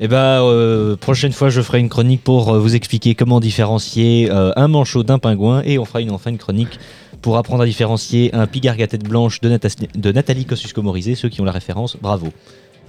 [0.03, 4.29] Et bah, euh, prochaine fois, je ferai une chronique pour euh, vous expliquer comment différencier
[4.31, 5.63] euh, un manchot d'un pingouin.
[5.65, 6.79] Et on fera une, enfin une chronique
[7.23, 9.51] pour apprendre à différencier un pigargue à tête blanche de,
[9.99, 11.15] de Nathalie Kosciusko-Morizet.
[11.17, 12.29] Ceux qui ont la référence, bravo.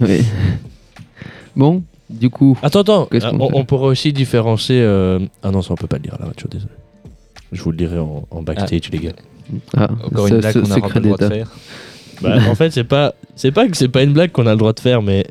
[0.00, 0.22] Ouais.
[1.56, 4.80] bon, du coup, Attends, attends, qu'on on, on pourrait aussi différencier.
[4.82, 6.72] euh, Ah non, ça on peut pas le dire à la radio, désolé.
[7.52, 9.12] Je vous le dirai en, en backstage, les gars.
[9.76, 11.50] ah, Encore une blague qu'on n'aura pas le droit de faire.
[12.22, 14.56] Bah, en fait, c'est pas, c'est pas que c'est pas une blague qu'on a le
[14.58, 15.26] droit de faire, mais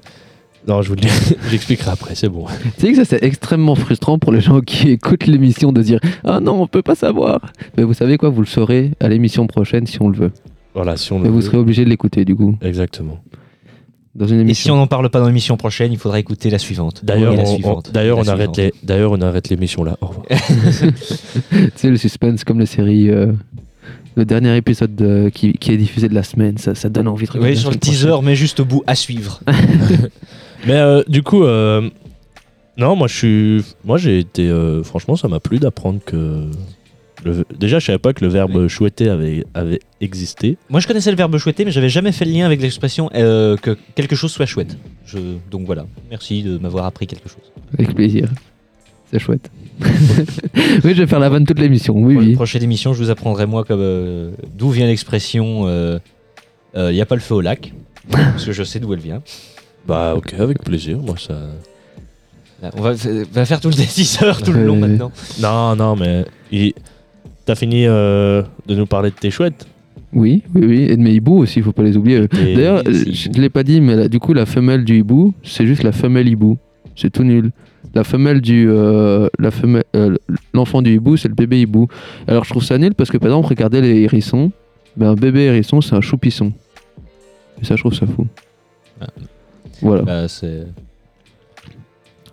[0.68, 1.08] non, je vous le dis,
[1.50, 2.46] j'expliquerai après, c'est bon.
[2.78, 6.00] Tu sais que ça c'est extrêmement frustrant pour les gens qui écoutent l'émission de dire
[6.24, 7.40] ah non on peut pas savoir.
[7.78, 10.32] Mais vous savez quoi, vous le saurez à l'émission prochaine si on le veut.
[10.76, 11.42] Voilà, si on Mais le vous veut.
[11.44, 13.18] serez obligé de l'écouter du coup Exactement.
[14.16, 16.60] Dans une Et si on n'en parle pas dans l'émission prochaine, il faudra écouter la
[16.60, 17.02] suivante.
[17.04, 18.58] D'ailleurs, la on, d'ailleurs, on la arrête suivante.
[18.58, 19.98] les, d'ailleurs, on arrête l'émission là.
[20.02, 20.26] Au revoir.
[21.50, 23.10] Tu sais le suspense comme les séries.
[23.10, 23.32] euh,
[24.16, 27.26] le dernier épisode de- qui, qui est diffusé de la semaine, ça, ça donne envie
[27.26, 27.52] de regarder.
[27.52, 29.40] Oui, la sur le teaser, mais juste au bout, à suivre.
[30.68, 31.90] Mais euh, du coup, euh,
[32.78, 36.46] non, moi je suis, moi j'ai été, euh, franchement, ça m'a plu d'apprendre que,
[37.24, 40.58] le- déjà, je savais pas que le verbe chouetter avait, avait existé.
[40.70, 43.58] Moi, je connaissais le verbe chouetter, mais j'avais jamais fait le lien avec l'expression euh,
[43.58, 44.78] que quelque chose soit chouette.
[45.06, 45.18] Je...
[45.50, 47.52] Donc voilà, merci de m'avoir appris quelque chose.
[47.78, 48.30] Avec plaisir.
[49.12, 49.50] C'est chouette.
[49.84, 51.94] oui, je vais faire la vanne toute l'émission.
[51.96, 52.34] Oui, Pour oui.
[52.36, 55.68] prochaine émission, je vous apprendrai moi comme, euh, d'où vient l'expression
[56.76, 57.74] il n'y a pas le feu au lac.
[58.10, 59.22] parce que je sais d'où elle vient.
[59.88, 61.34] Bah ok, avec plaisir, moi ça.
[62.62, 65.12] Là, on va, va faire tout le teaser tout le long maintenant.
[65.42, 66.74] Non, non, mais il-
[67.46, 69.68] t'as fini euh, de nous parler de tes chouettes.
[70.14, 70.82] Oui, oui, oui.
[70.90, 72.28] Et de mes hiboux aussi, faut pas les oublier.
[72.28, 75.34] D'ailleurs, euh, je ne l'ai pas dit, mais là, du coup, la femelle du hibou,
[75.44, 76.58] c'est juste la femelle hibou.
[76.96, 77.52] C'est tout nul.
[77.94, 80.18] La femelle du, euh, la femelle, euh,
[80.54, 81.88] l'enfant du hibou, c'est le bébé hibou.
[82.28, 84.52] Alors, je trouve ça nul parce que, par exemple, regardez les hérissons.
[84.98, 86.52] Ben, un bébé hérisson, c'est un choupisson.
[87.62, 88.28] Et ça, je trouve ça fou.
[89.00, 89.08] Ah.
[89.82, 90.02] Voilà.
[90.04, 90.28] Bah.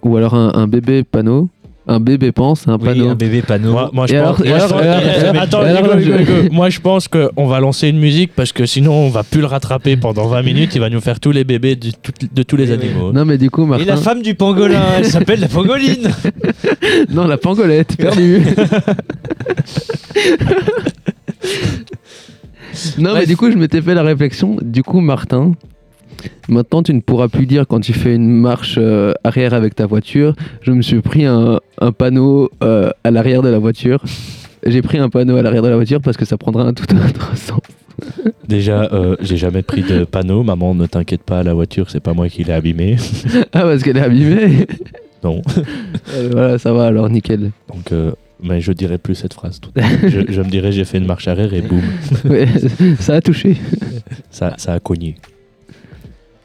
[0.03, 1.49] Ou alors un, un bébé panneau.
[1.91, 3.09] Un bébé pense, un Oui, panneau.
[3.09, 3.73] un bébé panneau.
[3.73, 4.41] Moi, moi, je Et pense.
[4.41, 7.09] alors- et moi, je alors- pense- et alors- et alors- attends, et moi je pense
[7.09, 10.43] qu'on va lancer une musique parce que sinon on va plus le rattraper pendant 20
[10.43, 10.75] minutes.
[10.75, 13.11] Il va nous faire tous les bébés de, tout- de tous les animaux.
[13.13, 13.85] Non, mais du coup, Et Martin.
[13.87, 16.11] la femme du pangolin, elle s'appelle la pangoline.
[17.11, 18.43] Non, la pangolette, perdu.
[22.99, 24.57] non, mais du coup, je m'étais fait la réflexion.
[24.63, 25.53] Du coup, Martin,
[26.49, 29.87] maintenant, tu ne pourras plus dire quand tu fais une marche euh, arrière avec ta
[29.87, 30.35] voiture.
[30.63, 34.03] Je me suis pris un, un panneau euh, à l'arrière de la voiture.
[34.67, 36.87] J'ai pris un panneau à l'arrière de la voiture parce que ça prendra un tout
[36.95, 37.61] autre sens.
[38.47, 40.43] Déjà, euh, j'ai jamais pris de panneau.
[40.43, 42.97] Maman, ne t'inquiète pas, la voiture, c'est pas moi qui l'ai abîmée.
[43.53, 44.67] Ah, parce qu'elle est abîmée.
[45.25, 45.43] Non.
[46.15, 47.51] Euh, voilà, ça va alors, nickel.
[47.75, 49.59] Donc, euh, mais je dirai plus cette phrase.
[49.59, 51.83] tout je, je me dirais, j'ai fait une marche arrière et boum,
[53.01, 53.57] ça a touché.
[54.31, 55.17] ça, ça a cogné.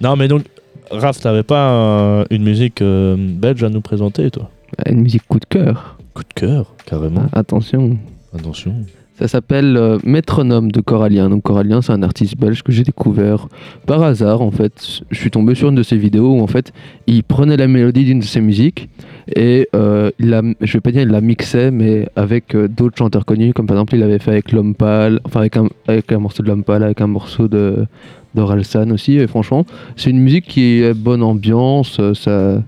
[0.03, 0.43] Non, mais donc,
[0.91, 4.49] Raph, t'avais pas un- une musique euh, belge à nous présenter, toi?
[4.87, 5.97] Une musique coup de cœur.
[6.13, 7.23] Coup de cœur, carrément.
[7.31, 7.97] Ah, attention.
[8.37, 8.75] Attention.
[9.20, 11.30] Ça s'appelle euh, Métronome de Corallien.
[11.30, 13.47] Donc Corallien, c'est un artiste belge que j'ai découvert
[13.86, 15.01] par hasard en fait.
[15.11, 16.74] Je suis tombé sur une de ses vidéos où en fait
[17.05, 18.89] il prenait la mélodie d'une de ses musiques
[19.36, 23.26] et euh, il je vais pas dire il la mixait, mais avec euh, d'autres chanteurs
[23.26, 26.41] connus, comme par exemple il l'avait fait avec L'Homme enfin avec un, avec un morceau
[26.43, 27.86] de L'Homme avec un morceau de
[28.34, 29.18] d'Orelsan aussi.
[29.18, 31.97] Et franchement, c'est une musique qui est bonne ambiance.
[31.99, 32.64] euh, Ça,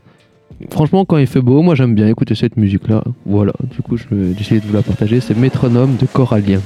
[0.72, 3.04] franchement, quand il fait beau, moi j'aime bien écouter cette musique-là.
[3.26, 3.54] Voilà.
[3.76, 5.20] Du coup, je vais essayer de vous la partager.
[5.20, 6.62] C'est Métronome de Corallien.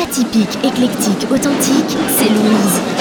[0.00, 2.91] Atypique, éclectique, authentique, c'est Louise.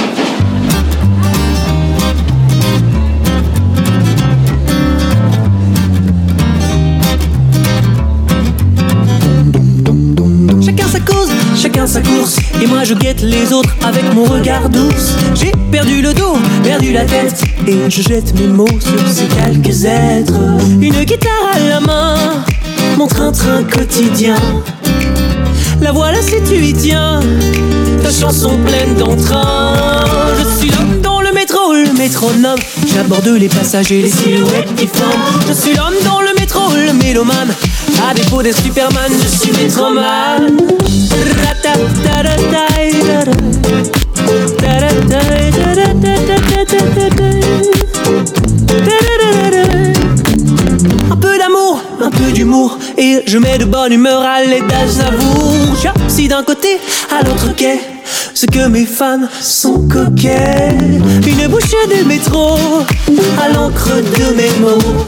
[11.61, 12.37] Chacun sa course.
[12.61, 15.15] Et moi je guette les autres avec mon regard douce.
[15.35, 17.43] J'ai perdu le dos, perdu la tête.
[17.67, 20.39] Et je jette mes mots sur ces quelques êtres.
[20.81, 22.15] Une guitare à la main,
[22.97, 24.37] mon train-train quotidien.
[25.81, 27.19] La voilà si tu y tiens,
[28.03, 29.75] ta chanson pleine d'entrain.
[30.39, 31.00] Je suis l'homme
[32.01, 32.57] métronome.
[32.87, 35.21] J'aborde les passagers, les silhouettes qui forment.
[35.47, 37.53] Je suis l'homme dans le métro, le mélomane.
[38.09, 40.47] À défaut des Superman, je suis métroman.
[41.43, 43.31] Ratatatatatata.
[44.57, 45.51] Taratatatatata.
[51.11, 51.81] Un peu d'amour
[52.97, 55.75] rire, je mets de bonne humeur à l'aide d'Aznavour.
[56.07, 56.79] Si d'un côté
[57.11, 57.79] à l'autre quai,
[58.33, 60.77] ce que mes fans sont coquets.
[61.25, 62.57] Une bouchée de métro
[63.41, 65.05] à l'encre de mes mots.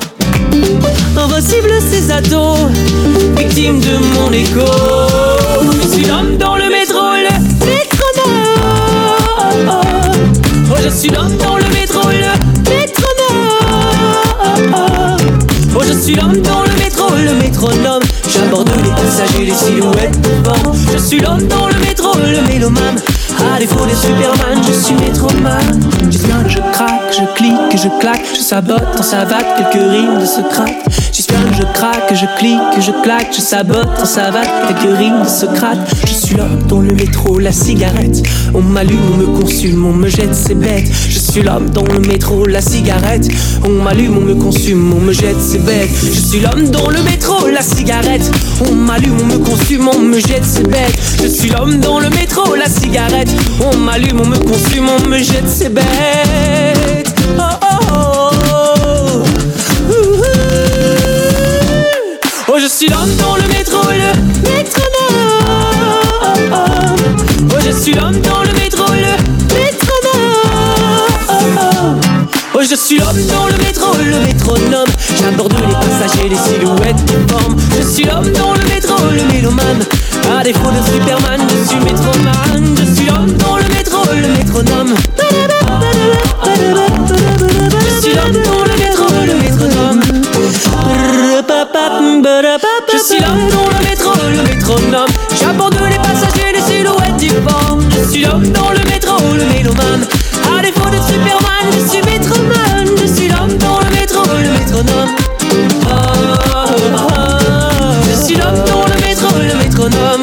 [1.18, 2.58] Invincible ces ados,
[3.38, 4.66] victimes de mon écho.
[5.82, 7.34] Je suis l'homme dans le métro, le
[7.66, 8.44] métronome.
[10.70, 11.53] Oh, je suis l'homme dans
[15.76, 18.04] Oh, je suis l'homme dans le métro, le métronome.
[18.28, 20.74] J'aborde les passagers, les silhouettes devant.
[20.92, 23.00] Je suis l'homme dans le métro, le mélomane.
[23.56, 25.58] À défaut des Superman, je suis métroman.
[26.10, 28.26] J'espionne, je craque, je clique, je claque.
[28.36, 30.86] Je sabote en savate quelques rimes de Socrate.
[31.56, 33.34] Je craque, je clique, je claque.
[33.36, 34.50] Je sabote en savate
[34.98, 35.80] rimes de Socrate.
[36.06, 38.24] Je suis l'homme dans le métro, la cigarette.
[38.54, 40.90] On m'allume, on me consume, on me jette, c'est bête.
[41.10, 43.28] Je suis l'homme dans le métro, la cigarette.
[43.66, 45.90] On m'allume, on me consume, on me jette, c'est bête.
[46.04, 48.30] Je suis l'homme dans le métro, la cigarette.
[48.70, 50.98] On m'allume, on me consume, on me jette, c'est bête.
[51.22, 53.30] Je suis l'homme dans le métro, la cigarette.
[53.62, 57.13] On m'allume, on me consume, on me jette, c'est bête.
[62.56, 64.14] Oh, je suis l'homme dans le métro, le
[64.48, 65.18] métronome.
[67.50, 69.18] Oh, je suis l'homme dans le métro, le
[69.56, 70.36] métronome.
[72.54, 74.86] Oh, je suis l'homme dans le métro, le métronome.
[75.20, 77.16] J'aborde les passagers, les silhouettes qui.
[77.76, 79.84] Je suis l'homme dans le métro, le mélomane.
[80.38, 82.76] À défaut de Superman, je suis métroman.
[82.78, 84.94] Je suis l'homme dans le métro, le métronome.
[87.82, 88.63] Je suis l'homme dans
[92.92, 95.08] Je suis l'homme dans le métro, le métronome.
[95.38, 97.84] J'aborde les passagers, les silhouettes difformes.
[97.90, 100.06] Je suis l'homme dans le métro, le mélomane.
[100.46, 102.86] À défaut de Superman, je suis métroman.
[103.02, 105.10] Je suis l'homme dans le métro, le métronome.
[108.04, 110.22] Je suis l'homme dans le métro, le métronome.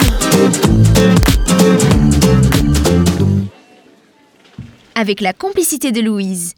[4.94, 6.54] Avec la complicité de Louise.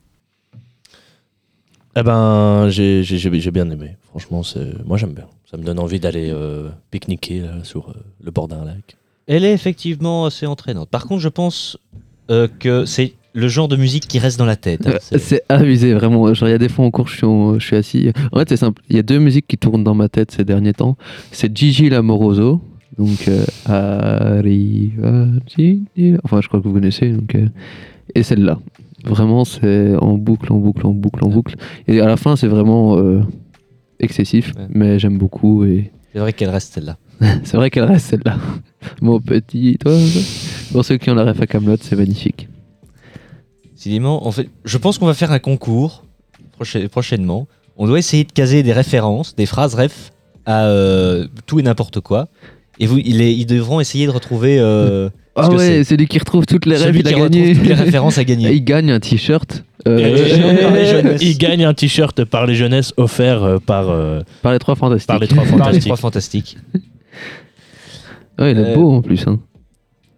[1.97, 3.97] Eh ben, j'ai j'ai- j'ai- j'ai bien aimé.
[4.09, 5.27] Franchement, c'est moi j'aime bien.
[5.51, 7.93] Ça me donne envie d'aller euh, pique-niquer sur euh,
[8.25, 8.97] le bord d'un lac.
[9.27, 10.89] Elle est effectivement assez entraînante.
[10.89, 11.77] Par contre, je pense
[12.31, 14.87] euh, que c'est le genre de musique qui reste dans la tête.
[14.87, 14.95] hein.
[15.19, 16.33] C'est- abusé, vraiment.
[16.35, 18.13] Genre, il y a des fois en cours, je suis, en- je suis assis.
[18.33, 18.83] En fait, c'est simple.
[18.91, 20.97] Il y a deux musiques qui tournent dans ma tête ces derniers temps.
[21.31, 22.61] C'est Gigi Lamoroso.
[22.99, 25.85] Donc, euh, Arriva Gigi.
[26.25, 27.11] Enfin, je crois que vous connaissez.
[27.11, 27.47] Donc, euh,
[28.15, 28.59] et celle-là.
[29.05, 31.57] Vraiment, c'est en boucle, en boucle, en boucle, en boucle.
[31.89, 33.21] Et à la fin, c'est vraiment euh,
[33.99, 34.53] excessif.
[34.57, 34.67] Ouais.
[34.71, 35.65] Mais j'aime beaucoup.
[35.65, 36.97] Et C'est vrai qu'elle reste celle-là.
[37.45, 38.37] c'est vrai qu'elle reste celle-là.
[39.03, 39.93] Mon petit, toi.
[40.73, 42.49] Pour ceux qui ont la ref à Camelot, c'est magnifique.
[43.75, 46.05] Décidément, en fait, je pense qu'on va faire un concours
[46.59, 47.49] procha- prochainement.
[47.77, 50.13] On doit essayer de caser des références, des phrases ref
[50.47, 52.29] à euh, tout et n'importe quoi.
[52.79, 54.59] Et vous, ils, ils devront essayer de retrouver.
[54.61, 55.85] euh, Ah ouais, c'est.
[55.85, 57.55] celui qui retrouve toutes les rêves, celui il a qui retrouve gagné.
[57.55, 58.53] toutes les références à gagner.
[58.55, 59.65] Il gagne un t-shirt.
[59.89, 61.23] euh, Et- par les jeunesses.
[61.23, 65.09] il gagne un t-shirt par les jeunesses offert euh, par, euh, par les trois fantastiques.
[65.09, 65.83] par les trois Par les fantastiques.
[65.85, 66.57] trois fantastiques.
[68.39, 69.27] Ouais, il est Euh, beau en plus.
[69.27, 69.41] hein.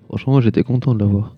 [0.09, 1.35] Franchement, j'étais content de l'avoir.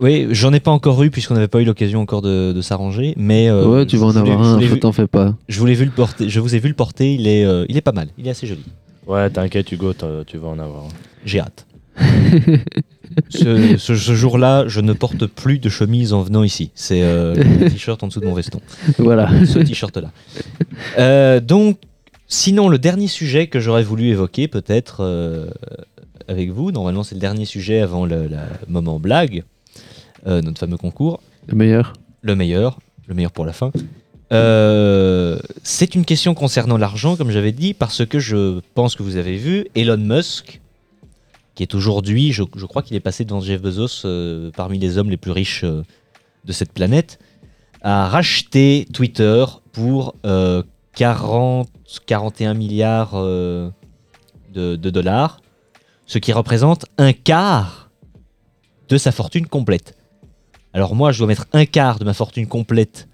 [0.00, 3.14] Oui, j'en ai pas encore eu puisqu'on n'avait pas eu l'occasion encore de, de s'arranger.
[3.16, 5.34] Mais euh, ouais, tu vas en je avoir je un, vu- t'en fais pas.
[5.48, 6.28] Je vous vu le porter.
[6.28, 7.14] Je vous ai vu le porter.
[7.14, 8.08] Il est, euh, il est pas mal.
[8.18, 8.64] Il est assez joli.
[9.06, 9.92] Ouais, t'inquiète Hugo,
[10.26, 10.84] tu vas en avoir.
[10.84, 10.88] un.
[11.24, 11.66] J'ai hâte.
[13.28, 16.70] Ce ce- ce jour-là, je ne porte plus de chemise en venant ici.
[16.74, 18.60] C'est euh, le t-shirt en dessous de mon veston.
[18.98, 19.28] voilà.
[19.46, 20.10] Ce t-shirt-là.
[20.98, 21.78] Euh, donc,
[22.28, 25.50] sinon, le dernier sujet que j'aurais voulu évoquer, peut-être euh,
[26.28, 29.42] avec vous, normalement, c'est le dernier sujet avant le la moment blague,
[30.26, 31.20] notre fameux concours.
[31.48, 31.92] Le meilleur.
[32.22, 33.72] le meilleur, le meilleur pour la fin.
[34.32, 39.16] Euh, c'est une question concernant l'argent, comme j'avais dit, parce que je pense que vous
[39.16, 40.61] avez vu Elon Musk,
[41.54, 44.98] qui est aujourd'hui, je, je crois qu'il est passé devant Jeff Bezos euh, parmi les
[44.98, 45.82] hommes les plus riches euh,
[46.44, 47.18] de cette planète,
[47.82, 50.62] a racheté Twitter pour euh,
[50.96, 51.68] 40,
[52.06, 53.70] 41 milliards euh,
[54.52, 55.40] de, de dollars,
[56.06, 57.90] ce qui représente un quart
[58.88, 59.96] de sa fortune complète.
[60.72, 63.08] Alors moi, je dois mettre un quart de ma fortune complète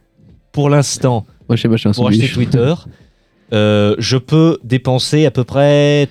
[0.52, 2.28] pour l'instant pour acheter.
[2.28, 2.74] Twitter.
[3.50, 6.08] Je peux dépenser à peu près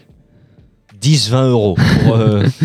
[1.01, 1.75] 10-20 euros.
[2.03, 2.43] pour, euh,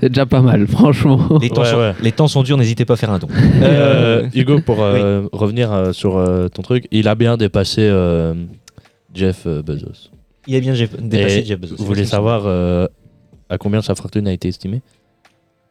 [0.00, 1.38] C'est déjà pas mal, franchement.
[1.40, 1.94] les, temps Ouais, sont, ouais.
[2.02, 3.28] les temps sont durs, n'hésitez pas à faire un don.
[3.30, 7.82] Euh, Euh, Hugo, pour euh, revenir euh, sur euh, ton truc, il a bien dépassé
[7.82, 8.34] euh,
[9.14, 10.10] Jeff Bezos.
[10.48, 11.76] il a bien Jeff- dépassé Et Jeff Bezos.
[11.78, 12.88] Vous voulez savoir euh,
[13.48, 14.82] à combien sa fortune a été estimée?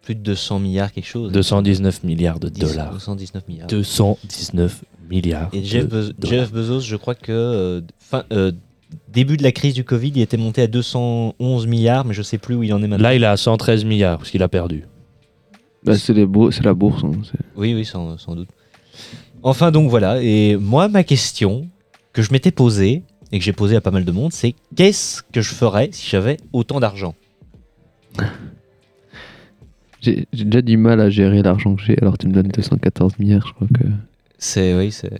[0.01, 1.31] Plus de 200 milliards, quelque chose.
[1.33, 2.91] 219 milliards de 10 dollars.
[2.93, 3.67] 219 milliards.
[3.67, 5.49] 219 milliards.
[5.51, 6.39] Et Jeff, de Bez- dollars.
[6.39, 8.51] Jeff Bezos, je crois que euh, fin, euh,
[9.07, 12.37] début de la crise du Covid, il était monté à 211 milliards, mais je sais
[12.37, 13.03] plus où il en est maintenant.
[13.03, 14.83] Là, il est à 113 milliards parce qu'il a perdu.
[15.83, 17.03] Bah, c'est les bour- c'est la bourse.
[17.03, 18.49] hein, c'est- Oui, oui, sans, sans doute.
[19.43, 20.21] Enfin, donc voilà.
[20.21, 21.67] Et moi, ma question
[22.13, 25.23] que je m'étais posée et que j'ai posée à pas mal de monde, c'est qu'est-ce
[25.31, 27.15] que je ferais si j'avais autant d'argent?
[30.01, 33.19] J'ai j'ai déjà du mal à gérer l'argent que j'ai, alors tu me donnes 214
[33.19, 33.83] milliards, je crois que.
[34.37, 35.11] C'est oui, c'est.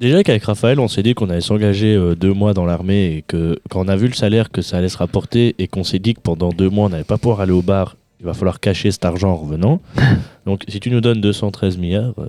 [0.00, 3.22] Déjà qu'avec Raphaël, on s'est dit qu'on allait s'engager euh, deux mois dans l'armée et
[3.22, 5.98] que quand on a vu le salaire que ça allait se rapporter et qu'on s'est
[5.98, 8.60] dit que pendant deux mois on n'allait pas pouvoir aller au bar, il va falloir
[8.60, 9.80] cacher cet argent en revenant.
[10.46, 12.26] Donc si tu nous donnes 213 milliards, euh,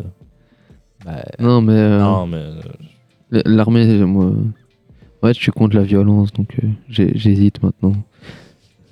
[1.05, 1.73] bah, Non, mais.
[1.73, 2.61] euh, non mais euh,
[3.33, 4.31] l- L'armée, moi.
[5.21, 7.93] Ouais, je suis contre la violence, donc euh, j'ai- j'hésite maintenant.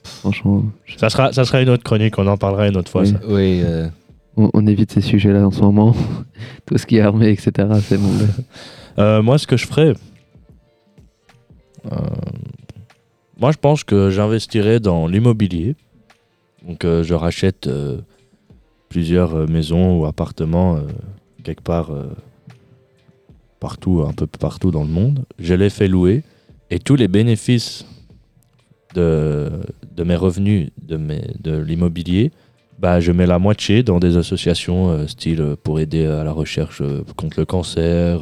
[0.03, 3.01] Franchement, je- ça sera ça sera une autre chronique, on en parlera une autre fois.
[3.01, 3.07] Oui.
[3.07, 3.19] ça.
[3.27, 3.61] oui.
[3.63, 3.87] euh,
[4.37, 5.95] on, évite ces sujets-là en ce moment.
[6.65, 8.11] Tout ce qui est armée, etc., c'est bon.
[8.99, 9.93] Euh, moi, ce que je ferais,
[11.91, 11.97] euh,
[13.39, 15.75] moi, je pense que j'investirais dans l'immobilier.
[16.67, 17.99] Donc, euh, je rachète euh,
[18.89, 20.79] plusieurs maisons ou appartements
[21.43, 21.91] quelque part,
[23.59, 25.25] partout, un peu partout dans le monde.
[25.39, 26.23] Je les fais louer
[26.69, 27.85] et tous les bénéfices
[28.95, 29.49] de,
[30.03, 32.31] mes revenus de l'immobilier,
[32.79, 36.31] bah, je mets la moitié dans des associations euh, style euh, pour aider à la
[36.31, 38.19] recherche euh, contre le cancer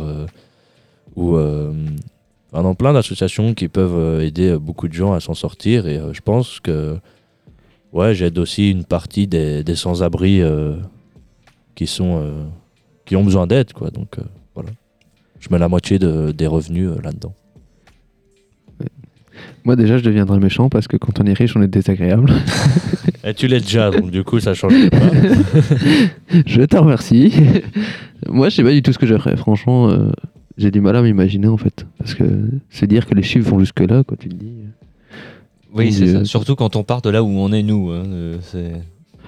[1.16, 5.88] ou enfin, dans plein d'associations qui peuvent aider beaucoup de gens à s'en sortir.
[5.88, 6.98] Et je pense que
[7.94, 10.42] ouais j'aide aussi une partie des, des sans-abri
[11.74, 12.34] qui sont
[13.06, 13.92] qui ont besoin d'aide quoi.
[13.92, 14.18] Donc
[14.56, 14.72] voilà.
[15.40, 17.34] Je mets la moitié de- des revenus là-dedans
[19.64, 22.32] Moi, déjà, je deviendrai méchant parce que quand on est riche, on est désagréable.
[23.24, 24.98] et tu l'es déjà donc du coup ça change pas
[26.46, 27.34] je te remercie.
[28.28, 29.36] Moi, je sais pas du tout ce que je ferais.
[29.38, 30.10] Franchement, euh,
[30.58, 31.86] j'ai du mal à m'imaginer, en fait.
[31.98, 32.24] Parce que
[32.70, 34.52] c'est dire que les chiffres vont jusque-là, quoi, tu te dis.
[35.74, 36.26] Oui, c'est ça.
[36.26, 37.90] Surtout quand on part de là où on est nous.
[37.92, 38.04] hein,
[38.42, 38.82] c'est-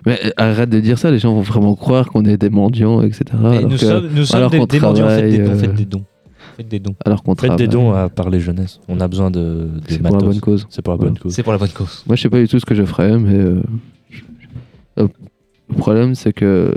[0.05, 3.01] Mais euh, arrête de dire ça, les gens vont vraiment croire qu'on est des mendiants,
[3.01, 3.24] etc.
[3.34, 5.58] Et alors nous que- sommes, nous sommes des, des mendiants, faites des, travaille, dons, euh,
[5.58, 6.03] faites des dons.
[6.58, 6.95] Faites des dons.
[7.05, 10.18] alors qu'on faites des dons à parler jeunesse on a besoin de, de C'est pour
[10.18, 10.66] la bonne cause.
[10.70, 11.12] c'est pour la Voilà.
[11.12, 12.03] bonne cause C'est pour la bonne cause.
[12.08, 13.62] Moi, je sais pas du tout ce que je ferais, mais euh,
[14.97, 16.76] le problème, c'est que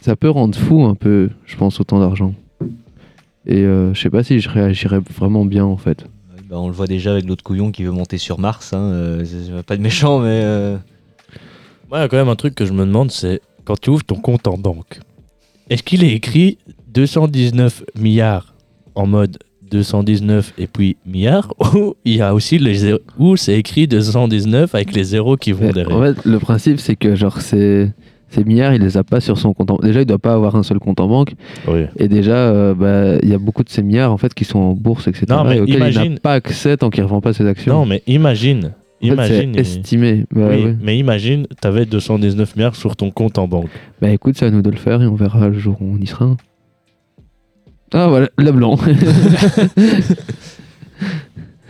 [0.00, 2.34] ça peut rendre fou un peu, je pense, autant d'argent.
[3.46, 6.02] Et euh, je sais pas si je réagirais vraiment bien, en fait.
[6.02, 8.72] Ouais, bah, on le voit déjà avec l'autre couillon qui veut monter sur Mars.
[8.72, 10.40] Hein, euh, pas de méchant, mais.
[10.44, 10.76] euh,
[11.88, 13.90] Moi, il y a quand même un truc que je me demande, c'est quand tu
[13.90, 15.00] ouvres ton compte en banque,
[15.70, 16.58] est-ce qu'il est écrit
[16.92, 18.54] 219 milliards
[18.94, 19.38] en mode
[19.70, 24.74] 219 et puis milliards ou il y a aussi les zéros, ou c'est écrit 219
[24.74, 27.90] avec les zéros qui vont Mais derrière en fait, le principe, c'est que genre ces,
[28.30, 30.56] ces milliards, il les a pas sur son compte en Déjà, il doit pas avoir
[30.56, 31.34] un seul compte en banque.
[31.68, 31.84] Oui.
[31.96, 34.58] Et déjà, euh, bah, il y a beaucoup de ces milliards en fait qui sont
[34.58, 35.26] en bourse, etc.
[35.28, 37.46] Non, mais et auxquels il imagine- n'a pas accès tant qu'il ne revend pas ses
[37.46, 37.74] actions.
[37.74, 38.72] Non, mais imagine,
[39.02, 40.24] En fait, imagine, c'est estimé.
[40.34, 40.76] Bah, oui, ouais.
[40.82, 43.70] mais imagine, tu avais 219 milliards sur ton compte en banque.
[44.02, 45.98] Bah, écoute, c'est à nous de le faire et on verra le jour où on
[46.00, 46.36] y sera.
[47.92, 48.78] Ah voilà, la blanc.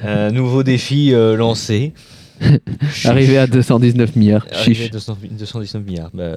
[0.05, 1.93] un nouveau défi euh, lancé.
[3.05, 4.47] Arrivé à 219 milliards.
[4.53, 4.91] Arrivé à Chiche.
[4.91, 6.11] 200 219 milliards.
[6.13, 6.37] Bah,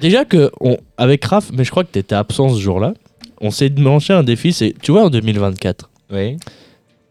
[0.00, 2.94] Déjà que, on, avec Raph, mais je crois que tu étais absent ce jour-là,
[3.40, 6.36] on s'est demandé un défi, c'est, tu vois, en 2024, oui,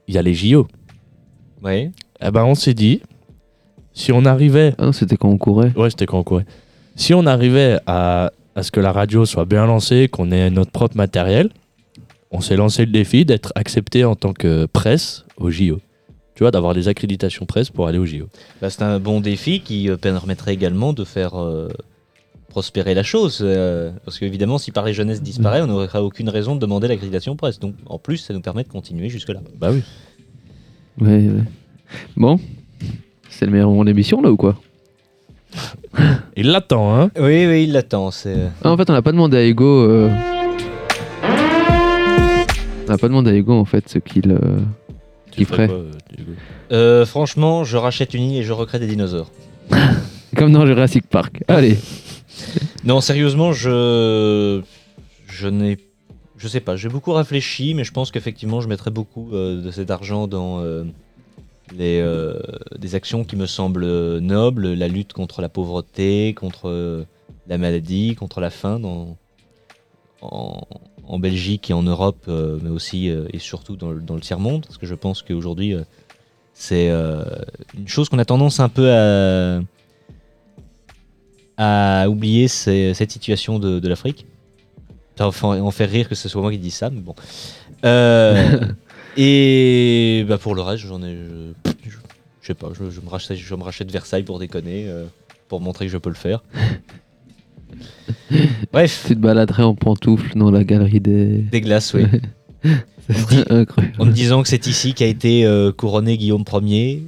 [0.07, 0.67] il y a les JO.
[1.63, 1.91] oui.
[2.23, 3.01] Eh ben, on s'est dit,
[3.93, 5.71] si on arrivait Ah non, c'était quand on courait.
[5.75, 6.45] Ouais, c'était quand on courait.
[6.95, 10.71] Si on arrivait à, à ce que la radio soit bien lancée, qu'on ait notre
[10.71, 11.49] propre matériel,
[12.31, 15.79] on s'est lancé le défi d'être accepté en tant que presse au JO.
[16.35, 18.27] Tu vois, d'avoir des accréditations presse pour aller au JO.
[18.61, 21.67] Bah, c'est un bon défi qui euh, permettrait également de faire euh,
[22.47, 23.39] prospérer la chose.
[23.41, 27.35] euh, parce qu'évidemment, si par les jeunesse disparaît, on n'aurait aucune raison de demander l'accréditation
[27.35, 27.59] presse.
[27.59, 29.41] Donc en plus, ça nous permet de continuer jusque-là.
[29.59, 29.83] Bah oui.
[30.99, 31.43] Ouais, ouais.
[32.15, 32.39] Bon,
[33.29, 34.57] c'est le meilleur moment de l'émission là ou quoi?
[36.37, 38.11] Il l'attend, hein Oui, oui, il l'attend.
[38.11, 38.35] C'est...
[38.63, 39.65] ah, En fait, on n'a pas demandé à Ego.
[39.65, 40.09] euh,
[42.87, 44.31] On n'a pas demandé à Ego en fait ce qu'il.
[44.31, 44.59] euh,
[45.31, 46.31] Qui ferait quoi, euh, Hugo?
[46.71, 49.29] Euh, franchement, je rachète une île et je recrée des dinosaures.
[50.35, 51.43] Comme dans Jurassic Park.
[51.47, 51.77] Allez.
[52.83, 54.61] Non, sérieusement, je.
[55.27, 55.77] Je n'ai.
[56.37, 59.69] Je sais pas, j'ai beaucoup réfléchi, mais je pense qu'effectivement, je mettrais beaucoup euh, de
[59.69, 60.85] cet argent dans euh,
[61.79, 62.39] euh,
[62.77, 67.05] des actions qui me semblent nobles, la lutte contre la pauvreté, contre euh,
[67.47, 69.17] la maladie, contre la faim dans,
[70.21, 74.85] en, Belgique et en Europe, euh, mais aussi et surtout dans, le- tiers-monde, parce que
[74.85, 75.75] je pense qu'aujourd'hui,
[76.53, 78.91] c'est une chose qu'on a tendance un peu
[81.57, 84.25] à, oublier, c'est cette situation de, de l'Afrique.
[85.17, 87.13] Fa- en faire rire que ce soit moi qui dis ça, mais bon.
[89.17, 91.15] Et bah pour le reste, j'en ai.
[91.15, 91.97] Je, je-
[92.41, 95.05] je sais pas, je, je me rachète, je me rachète Versailles pour déconner, euh,
[95.47, 96.43] pour montrer que je peux le faire.
[98.73, 101.37] Bref, Tu te baladerais en pantoufles dans la galerie des.
[101.39, 102.05] des glaces, oui.
[103.99, 107.03] En me disant que c'est ici qu'a été euh, couronné Guillaume Ier,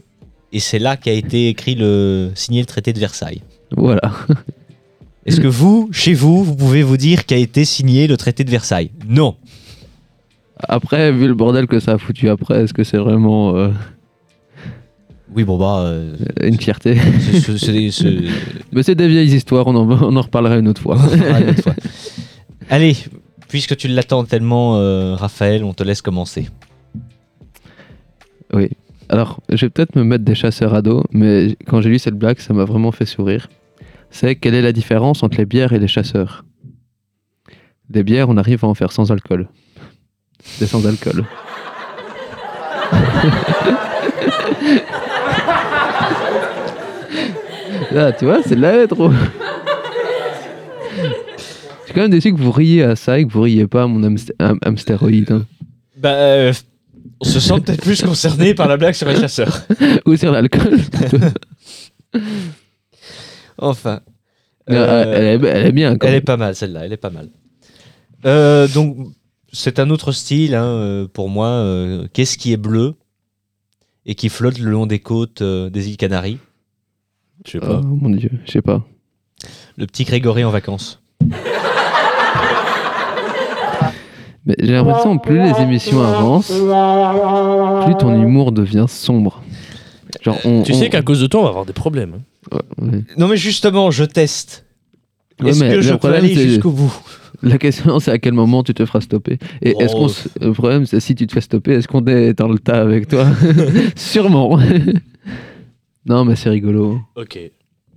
[0.51, 3.41] et c'est là qu'a été écrit le signé le traité de Versailles.
[3.77, 4.01] Voilà.
[5.25, 8.49] Est-ce que vous, chez vous, vous pouvez vous dire qu'a été signé le traité de
[8.51, 8.91] Versailles?
[9.07, 9.37] Non.
[10.69, 13.69] Après, vu le bordel que ça a foutu après, est-ce que c'est vraiment euh,
[15.35, 18.17] Oui, bon bah, euh, une fierté c'est- c'est- c'est- c'est-
[18.71, 20.97] Mais c'est des vieilles histoires, on en, on en reparlera une autre fois.
[20.99, 21.75] on en parlera une autre fois.
[22.69, 22.95] Allez,
[23.49, 26.49] puisque tu l'attends tellement, euh, Raphaël, on te laisse commencer.
[28.53, 28.69] Oui.
[29.09, 32.15] Alors, je vais peut-être me mettre des chasseurs à dos, mais quand j'ai lu cette
[32.17, 33.49] blague, ça m'a vraiment fait sourire.
[34.11, 36.45] C'est quelle est la différence entre les bières et les chasseurs?
[37.89, 39.49] Des bières, on arrive à en faire sans alcool.
[40.59, 41.23] Des sans alcool.
[47.91, 49.11] Là, tu vois, c'est de la lettre.
[50.97, 53.83] Je suis quand même déçu que vous riez à ça et que vous riez pas
[53.83, 54.55] à mon hamster- hein.
[55.97, 56.53] Bah, euh,
[57.19, 59.61] on se sent peut-être plus concerné par la blague sur les chasseurs.
[60.05, 60.79] Ou sur l'alcool.
[63.59, 63.99] Enfin.
[64.69, 65.95] Euh, euh, elle, est, elle est bien.
[65.95, 66.23] Quand Elle est même.
[66.23, 67.29] pas mal, celle-là, elle est pas mal.
[68.25, 68.97] Euh, donc,
[69.53, 71.47] c'est un autre style hein, euh, pour moi.
[71.47, 72.95] euh, Qu'est-ce qui est bleu
[74.05, 76.39] et qui flotte le long des côtes euh, des îles Canaries?
[77.45, 77.79] Je sais pas.
[77.83, 78.83] Oh mon dieu, je sais pas.
[79.77, 80.99] Le petit Grégory en vacances.
[84.45, 89.41] Mais j'ai l'impression plus les émissions avancent, plus ton humour devient sombre.
[90.21, 92.15] Genre, on, Tu on- sais qu'à cause de toi, on va avoir des problèmes.
[92.51, 92.57] hein.
[92.81, 93.03] Ouais.
[93.17, 94.65] Non, mais justement, je teste.
[95.41, 96.93] Ouais, Est-ce que je peux aller jusqu'au bout?
[97.43, 99.37] La question, c'est à quel moment tu te feras stopper.
[99.61, 99.99] Et est-ce Oh.
[99.99, 102.57] qu'on s- le problème, c'est si tu te fais stopper, est-ce qu'on est dans le
[102.57, 103.27] tas avec toi
[103.95, 104.57] Sûrement.
[106.05, 107.01] non, mais c'est rigolo.
[107.15, 107.37] Ok.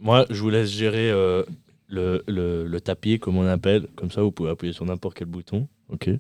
[0.01, 1.43] Moi, je vous laisse gérer euh,
[1.89, 3.87] le, le, le tapis, comme on appelle.
[3.97, 5.69] Comme ça, vous pouvez appuyer sur n'importe quel bouton.
[5.89, 6.11] Ok.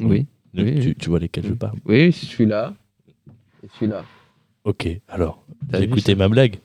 [0.00, 0.26] Oui.
[0.52, 0.80] Donc, Oui.
[0.80, 1.78] tu, tu vois lesquels je parle.
[1.86, 2.74] Oui, je suis là.
[3.62, 4.04] Je suis là.
[4.64, 4.88] Ok.
[5.08, 6.56] Alors, T'as ça ma blague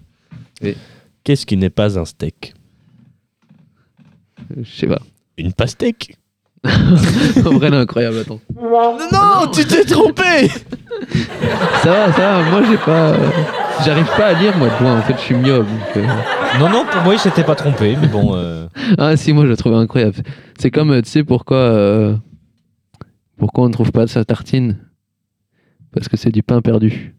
[0.62, 0.76] Oui.
[1.24, 2.54] Qu'est-ce qui n'est pas un steak?
[4.58, 5.02] Je sais pas.
[5.38, 6.18] Une pastèque
[6.66, 6.70] en
[7.58, 8.40] vrai, elle est incroyable, attends.
[8.56, 10.48] Non, tu t'es trompé
[11.84, 13.10] Ça va, ça va, moi j'ai pas.
[13.12, 13.30] euh,
[13.84, 15.68] J'arrive pas à lire moi de loin, en fait je suis myope.
[15.68, 16.08] donc, euh.
[16.60, 18.34] Non, non, pour moi, il s'était pas trompé, mais bon.
[18.36, 18.68] euh,
[18.98, 20.16] Ah si, moi je le trouve incroyable.
[20.58, 21.58] C'est comme, euh, tu sais pourquoi.
[21.58, 22.16] euh,
[23.38, 24.78] Pourquoi on ne trouve pas de sa tartine?
[25.94, 27.14] Parce que c'est du pain perdu.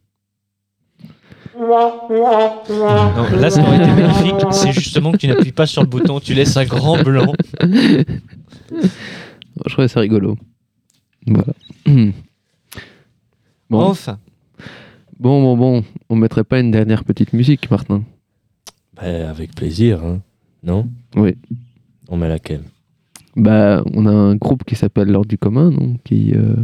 [1.59, 2.09] Non,
[3.39, 4.35] là, ça aurait été magnifique.
[4.53, 7.33] C'est justement que tu n'appuies pas sur le bouton, tu laisses un grand blanc.
[7.61, 8.05] Je
[9.71, 10.37] trouvais ça rigolo.
[11.27, 11.53] Voilà.
[13.71, 14.19] Bon, Enfin.
[15.19, 15.85] bon, bon, bon.
[16.11, 18.05] On mettrait pas une dernière petite musique, Martin
[18.95, 20.21] Bah, Avec plaisir, hein.
[20.63, 20.87] Non?
[21.17, 21.35] Oui.
[22.09, 22.63] On met laquelle?
[23.37, 26.55] Bah, on a un groupe qui s'appelle L'Ordre du commun, donc, qui, euh,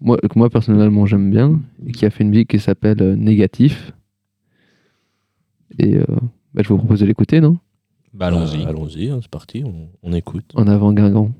[0.00, 3.16] moi, que moi personnellement j'aime bien, et qui a fait une musique qui s'appelle euh,
[3.16, 3.92] Négatif.
[5.78, 6.04] Et euh,
[6.54, 7.58] bah, je vous propose de l'écouter, non?
[8.14, 8.62] Bah, allons-y.
[8.64, 10.50] Bah, Allons-y, hein, c'est parti, on, on écoute.
[10.54, 11.30] En avant Guingamp.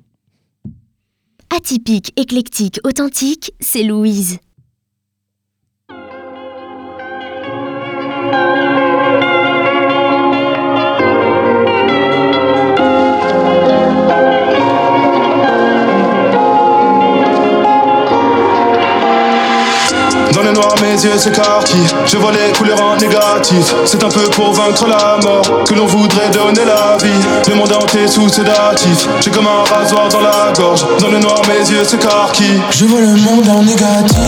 [1.57, 4.39] Atypique, éclectique, authentique, c'est Louise.
[20.83, 21.87] Mes yeux s'écarquillent.
[22.07, 23.75] Je vois les couleurs en négatif.
[23.85, 27.27] C'est un peu pour vaincre la mort que l'on voudrait donner la vie.
[27.49, 29.09] Le monde entier sous sédatif.
[29.21, 30.85] J'ai comme un rasoir dans la gorge.
[31.01, 32.63] Dans le noir, mes yeux s'écarquillent.
[32.71, 34.19] Je vois le monde en négatif.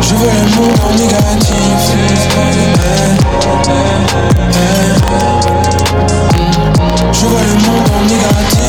[0.00, 1.28] Je vois le monde en négatif.
[7.12, 8.68] Je vois le monde en négatif.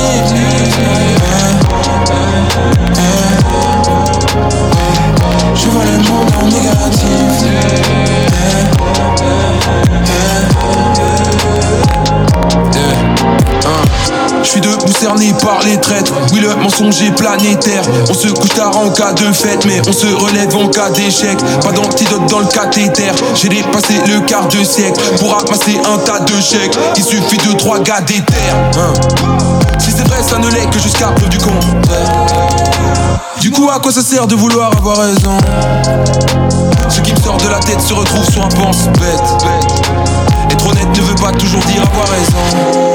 [5.62, 7.10] Je vois le monde en négatif.
[14.42, 17.84] Je suis debout cerné par les traites Oui le mensonge est planétaire.
[18.10, 21.38] On se couche tard en cas de fête Mais on se relève en cas d'échec.
[21.62, 23.12] Pas d'antidote dans le cathéter.
[23.36, 26.78] J'ai dépassé le quart de siècle Pour ramasser un tas de chèques.
[26.96, 28.56] Il suffit de trois gars d'éther.
[28.78, 28.94] Hein.
[29.78, 32.30] Si c'est vrai ça ne l'est que jusqu'à preuve du contraire.
[33.42, 35.38] Du coup, à quoi ça sert de vouloir avoir raison?
[36.90, 39.46] Ce qui me sort de la tête se retrouve sur un pense-bête.
[40.52, 42.38] Être honnête ne veut pas toujours dire avoir raison.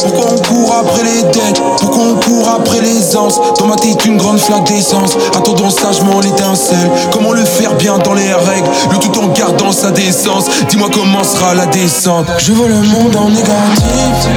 [0.01, 1.63] Pourquoi on court après les dettes?
[1.79, 3.41] Pourquoi on court après les anses?
[3.59, 5.17] Dans ma tête, une grande flaque d'essence.
[5.37, 6.91] Attendons sagement l'étincelle.
[7.13, 8.69] Comment le faire bien dans les règles?
[8.91, 10.47] Le tout en gardant sa décence.
[10.69, 12.27] Dis-moi comment sera la descente.
[12.39, 14.29] Je veux le monde en négatif.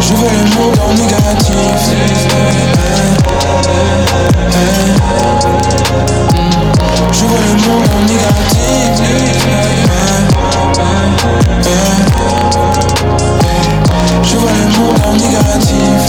[0.00, 2.75] Je veux le monde en négatif.
[7.18, 8.92] Je veux le monde en négatif.
[14.22, 16.00] Je veux le monde en négatif.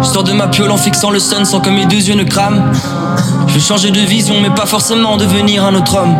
[0.00, 2.22] Je sors de ma piole en fixant le sun sans que mes deux yeux ne
[2.22, 2.70] crament.
[3.48, 6.14] Je veux changer de vision, mais pas forcément devenir un autre homme.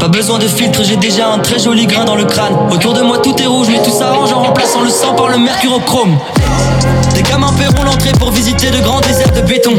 [0.00, 2.56] Pas besoin de filtre, j'ai déjà un très joli grain dans le crâne.
[2.70, 5.36] Autour de moi tout est rouge, mais tout s'arrange en remplaçant le sang par le
[5.36, 6.16] mercurochrome.
[7.16, 9.72] Des gamins paieront l'entrée pour visiter de grands déserts de béton.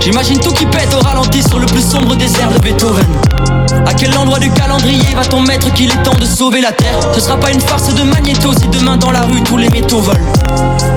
[0.00, 3.06] J'imagine tout qui pète au ralenti sur le plus sombre désert de Beethoven.
[3.86, 6.98] À quel endroit du calendrier va-t-on mettre qu'il est temps de sauver la terre?
[7.14, 10.00] Ce sera pas une farce de magnéto si demain dans la rue tous les métaux
[10.00, 10.20] volent.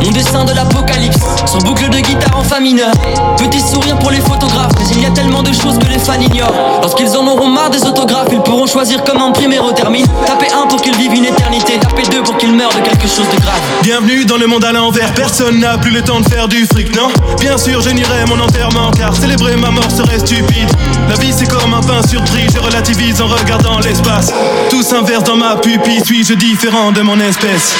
[0.03, 1.17] Mon dessin de l'apocalypse,
[1.47, 2.91] sur boucle de guitare en fa mineur.
[3.37, 6.19] Petit sourire pour les photographes, mais il y a tellement de choses que les fans
[6.19, 6.53] ignorent.
[6.81, 10.05] Lorsqu'ils en auront marre des autographes, ils pourront choisir comment imprimer au termine.
[10.27, 13.27] Taper un pour qu'ils vivent une éternité, taper deux pour qu'ils meurent de quelque chose
[13.35, 13.59] de grave.
[13.81, 16.95] Bienvenue dans le monde à l'envers, personne n'a plus le temps de faire du fric,
[16.95, 17.09] non
[17.39, 20.67] Bien sûr, je nierai mon enterrement, car célébrer ma mort serait stupide.
[21.07, 24.33] La vie c'est comme un pain surpris, je relativise en regardant l'espace.
[24.71, 27.75] Tout s'inverse dans ma pupille, suis-je différent de mon espèce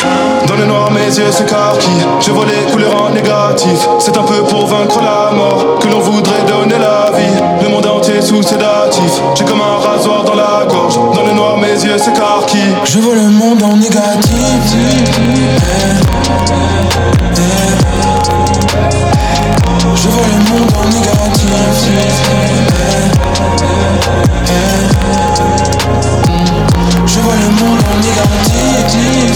[0.46, 3.88] Dans le noir, mes yeux s'écarquillent, je vois les couleurs en négatif.
[4.00, 7.45] C'est un peu pour vaincre la mort que l'on voudrait donner la vie.
[8.26, 10.96] Sous sédatif, j'ai comme un rasoir dans la gorge.
[10.96, 12.76] Dans le noir, mes yeux s'écarquillent.
[12.84, 14.32] Je veux le monde en négatif.
[19.94, 21.46] Je veux le monde en négatif.
[27.06, 29.36] Je veux le monde en négatif.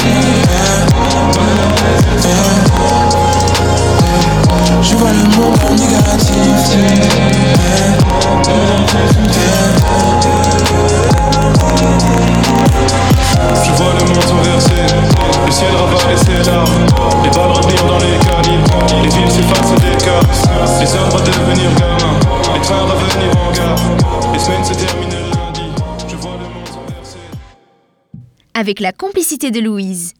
[28.79, 30.13] Avec la complicité de Louise.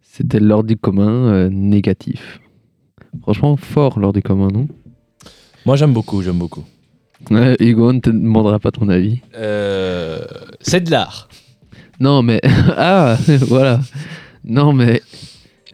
[0.00, 2.40] C'était l'ordre du commun euh, négatif.
[3.20, 4.66] Franchement, fort l'ordre du commun, non?
[5.66, 6.64] Moi, j'aime beaucoup, j'aime beaucoup.
[7.30, 9.20] Ouais, Hugo, on ne te demandera pas ton avis.
[9.36, 10.20] Euh,
[10.62, 11.28] c'est de l'art.
[12.00, 12.40] Non, mais.
[12.78, 13.80] ah, voilà.
[14.42, 15.02] Non, mais.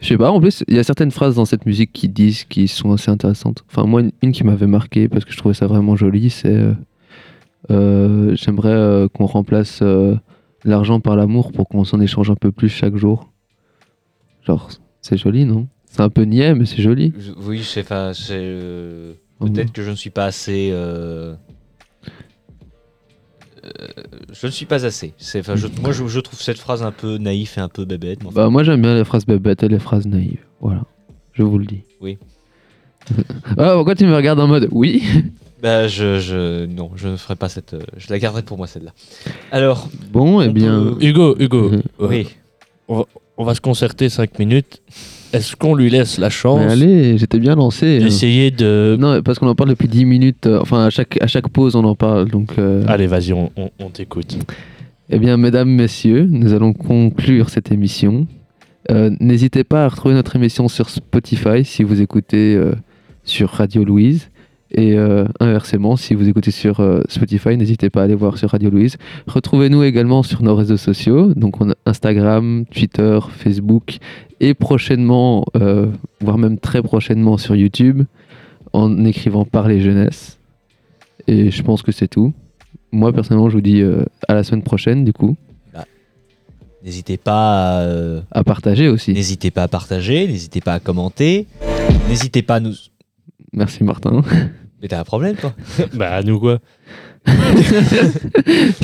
[0.01, 2.43] Je sais pas, en plus, il y a certaines phrases dans cette musique qui disent,
[2.43, 3.63] qui sont assez intéressantes.
[3.71, 6.49] Enfin, moi, une, une qui m'avait marqué parce que je trouvais ça vraiment joli, c'est.
[6.49, 6.73] euh,
[7.71, 10.15] euh, J'aimerais euh, qu'on remplace euh,
[10.65, 13.31] l'argent par l'amour pour qu'on s'en échange un peu plus chaque jour.
[14.45, 14.69] Genre,
[15.01, 15.67] c'est joli, non?
[15.85, 17.13] C'est un peu niais, mais c'est joli.
[17.17, 20.69] Je- oui, c'est, euh, Oh, Peut-être que je ne suis pas assez.
[20.71, 21.35] euh,
[23.65, 23.69] euh,
[24.31, 25.13] je ne suis pas assez.
[25.19, 28.19] Je- moi, je, je trouve cette phrase un peu naïf et un peu bébête.
[28.23, 30.43] enfin, Bah, moi, j'aime bien les phrases bébêtes et les phrases naïves.
[30.61, 30.83] Voilà.
[31.33, 31.83] Je vous le dis.
[31.99, 32.17] Oui.
[33.57, 35.03] ah, pourquoi tu me regardes en mode oui?
[35.65, 37.73] Bah, je, je, non, je ne ferai pas cette.
[37.73, 38.91] euh, je la garderai pour moi celle-là.
[39.51, 40.93] Alors, Bon, eh bien.
[40.99, 42.27] peut- Hugo, Hugo, euh, oui.
[42.87, 44.81] on va se concerter 5 minutes.
[45.33, 47.97] Est-ce qu'on lui laisse la chance Mais allez, j'étais bien lancé.
[47.99, 48.05] hein.
[48.05, 48.95] d'essayer de.
[48.99, 50.45] Non, parce qu'on en parle depuis 10 minutes.
[50.45, 52.29] euh, enfin, à chaque, à chaque pause, on en parle.
[52.29, 54.37] Donc, euh, Allez, vas-y, on, on- on t'écoute.
[55.09, 58.27] eh bien, mesdames, messieurs, nous allons conclure cette émission.
[58.91, 62.73] Euh, N'hésitez pas à retrouver notre émission sur Spotify si vous écoutez euh,
[63.23, 64.29] sur Radio Louise.
[64.71, 68.49] Et euh, inversement, si vous écoutez sur euh, Spotify, n'hésitez pas à aller voir sur
[68.49, 68.97] Radio Louise.
[69.27, 71.33] Retrouvez-nous également sur nos réseaux sociaux.
[71.35, 73.97] Donc, on a Instagram, Twitter, Facebook
[74.39, 75.87] et prochainement, euh,
[76.19, 78.03] voire même très prochainement sur YouTube,
[78.73, 80.39] en écrivant par les jeunesses.
[81.27, 82.33] Et je pense que c'est tout.
[82.91, 83.83] Moi, personnellement, je vous dis
[84.27, 85.35] à la semaine prochaine, du coup,
[86.83, 89.11] N'hésitez pas à, à partager aussi.
[89.11, 91.47] n'hésitez pas à partager, n'hésitez pas à commenter,
[92.07, 92.73] n'hésitez pas à nous.
[93.55, 94.21] Merci, Martin.
[94.81, 95.55] Mais t'as un problème, toi
[95.93, 96.59] bah, nous quoi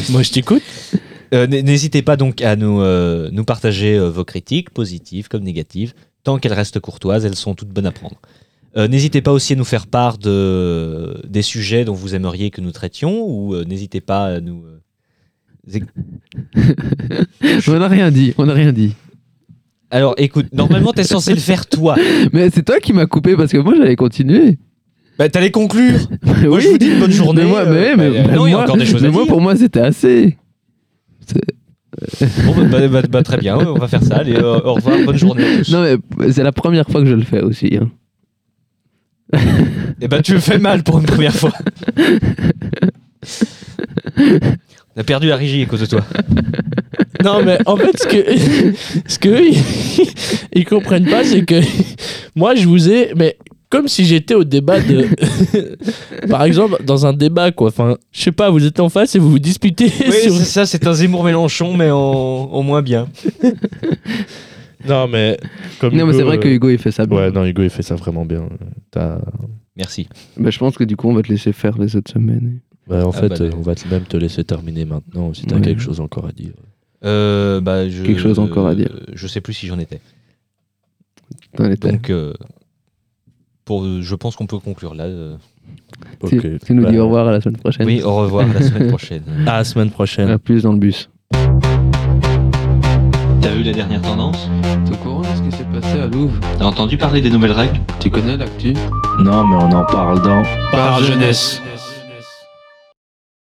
[0.10, 0.64] Moi, je t'écoute.
[1.34, 5.94] Euh, N'hésitez pas donc à nous, euh, nous partager euh, vos critiques, positives comme négatives.
[6.24, 8.18] Tant qu'elles restent courtoises, elles sont toutes bonnes à prendre.
[8.78, 12.62] Euh, n'hésitez pas aussi à nous faire part de, des sujets dont vous aimeriez que
[12.62, 14.80] nous traitions, ou euh, n'hésitez pas à nous, euh,
[17.68, 18.96] on n'a rien dit, on n'a rien dit.
[19.92, 21.96] Alors écoute, normalement t'es censé le faire toi.
[22.34, 24.58] Mais c'est toi qui m'as coupé parce que moi j'allais continuer.
[25.20, 26.00] Bah t'allais conclure.
[26.24, 26.62] Moi Oui.
[26.62, 27.44] je vous dis une bonne journée.
[27.44, 29.02] Mais moi, euh, mais, mais- bah, mais non, il y a moi- encore des choses
[29.04, 29.32] mais à moi, dire.
[29.34, 30.38] pour moi, c'était assez.
[32.46, 34.16] Bon, bah, bah, bah, bah, très bien, on va faire ça.
[34.16, 35.72] Allez, euh, au revoir, bonne journée à tous.
[35.74, 35.84] Non,
[36.18, 37.78] mais c'est la première fois que je le fais aussi.
[37.80, 37.92] hein.
[40.02, 41.52] Et bah tu me fais mal pour une première fois.
[44.18, 46.02] On a perdu la régie à cause de toi.
[47.24, 48.74] Non, mais en fait, ce que,
[49.08, 50.08] ce que ils,
[50.54, 51.60] ils comprennent pas, c'est que
[52.36, 53.14] moi, je vous ai.
[53.16, 53.38] Mais
[53.70, 55.06] comme si j'étais au débat de.
[56.30, 57.70] Par exemple, dans un débat, quoi.
[57.70, 60.34] Enfin, je sais pas, vous êtes en face et vous vous disputez Oui, sur.
[60.36, 63.08] c'est ça, c'est un Zemmour Mélenchon, mais en, en moins bien.
[64.88, 65.38] Non, mais.
[65.80, 67.18] Comme Non, mais Hugo, c'est vrai que euh, Hugo il fait ça bien.
[67.18, 68.48] Ouais, non, Hugo, il fait ça vraiment bien.
[68.90, 69.22] T'as-
[69.78, 70.08] Merci.
[70.38, 72.60] Bah, je pense que du coup, on va te laisser faire les autres semaines.
[72.88, 75.46] Bah, en Ah, fait, bah, euh, on va te- même te laisser terminer maintenant si
[75.46, 75.62] t'as Ouais.
[75.62, 76.52] quelque chose encore à dire.
[77.04, 78.90] Euh, bah, je, Quelque chose encore à dire.
[79.14, 80.00] Je sais plus si j'en étais.
[81.56, 81.94] Dans les thèmes.
[81.94, 82.34] Donc, euh,
[83.66, 85.06] pour, je pense qu'on peut conclure là.
[85.06, 85.36] euh.
[86.28, 86.48] tu, Ok.
[86.66, 87.86] tu nous dis Bah, au revoir à la semaine prochaine.
[87.88, 89.24] Oui, au revoir la semaine prochaine.
[89.48, 90.30] À la semaine prochaine.
[90.30, 91.10] À plus dans le bus.
[93.42, 94.48] T'as vu les dernières tendances
[94.86, 97.52] T'es au courant de ce qui s'est passé à Louvre T'as entendu parler des nouvelles
[97.54, 97.80] règles?
[98.00, 98.74] Tu connais l'actu?
[99.20, 100.44] Non, mais on en parle dans.
[100.72, 101.62] Par jeunesse.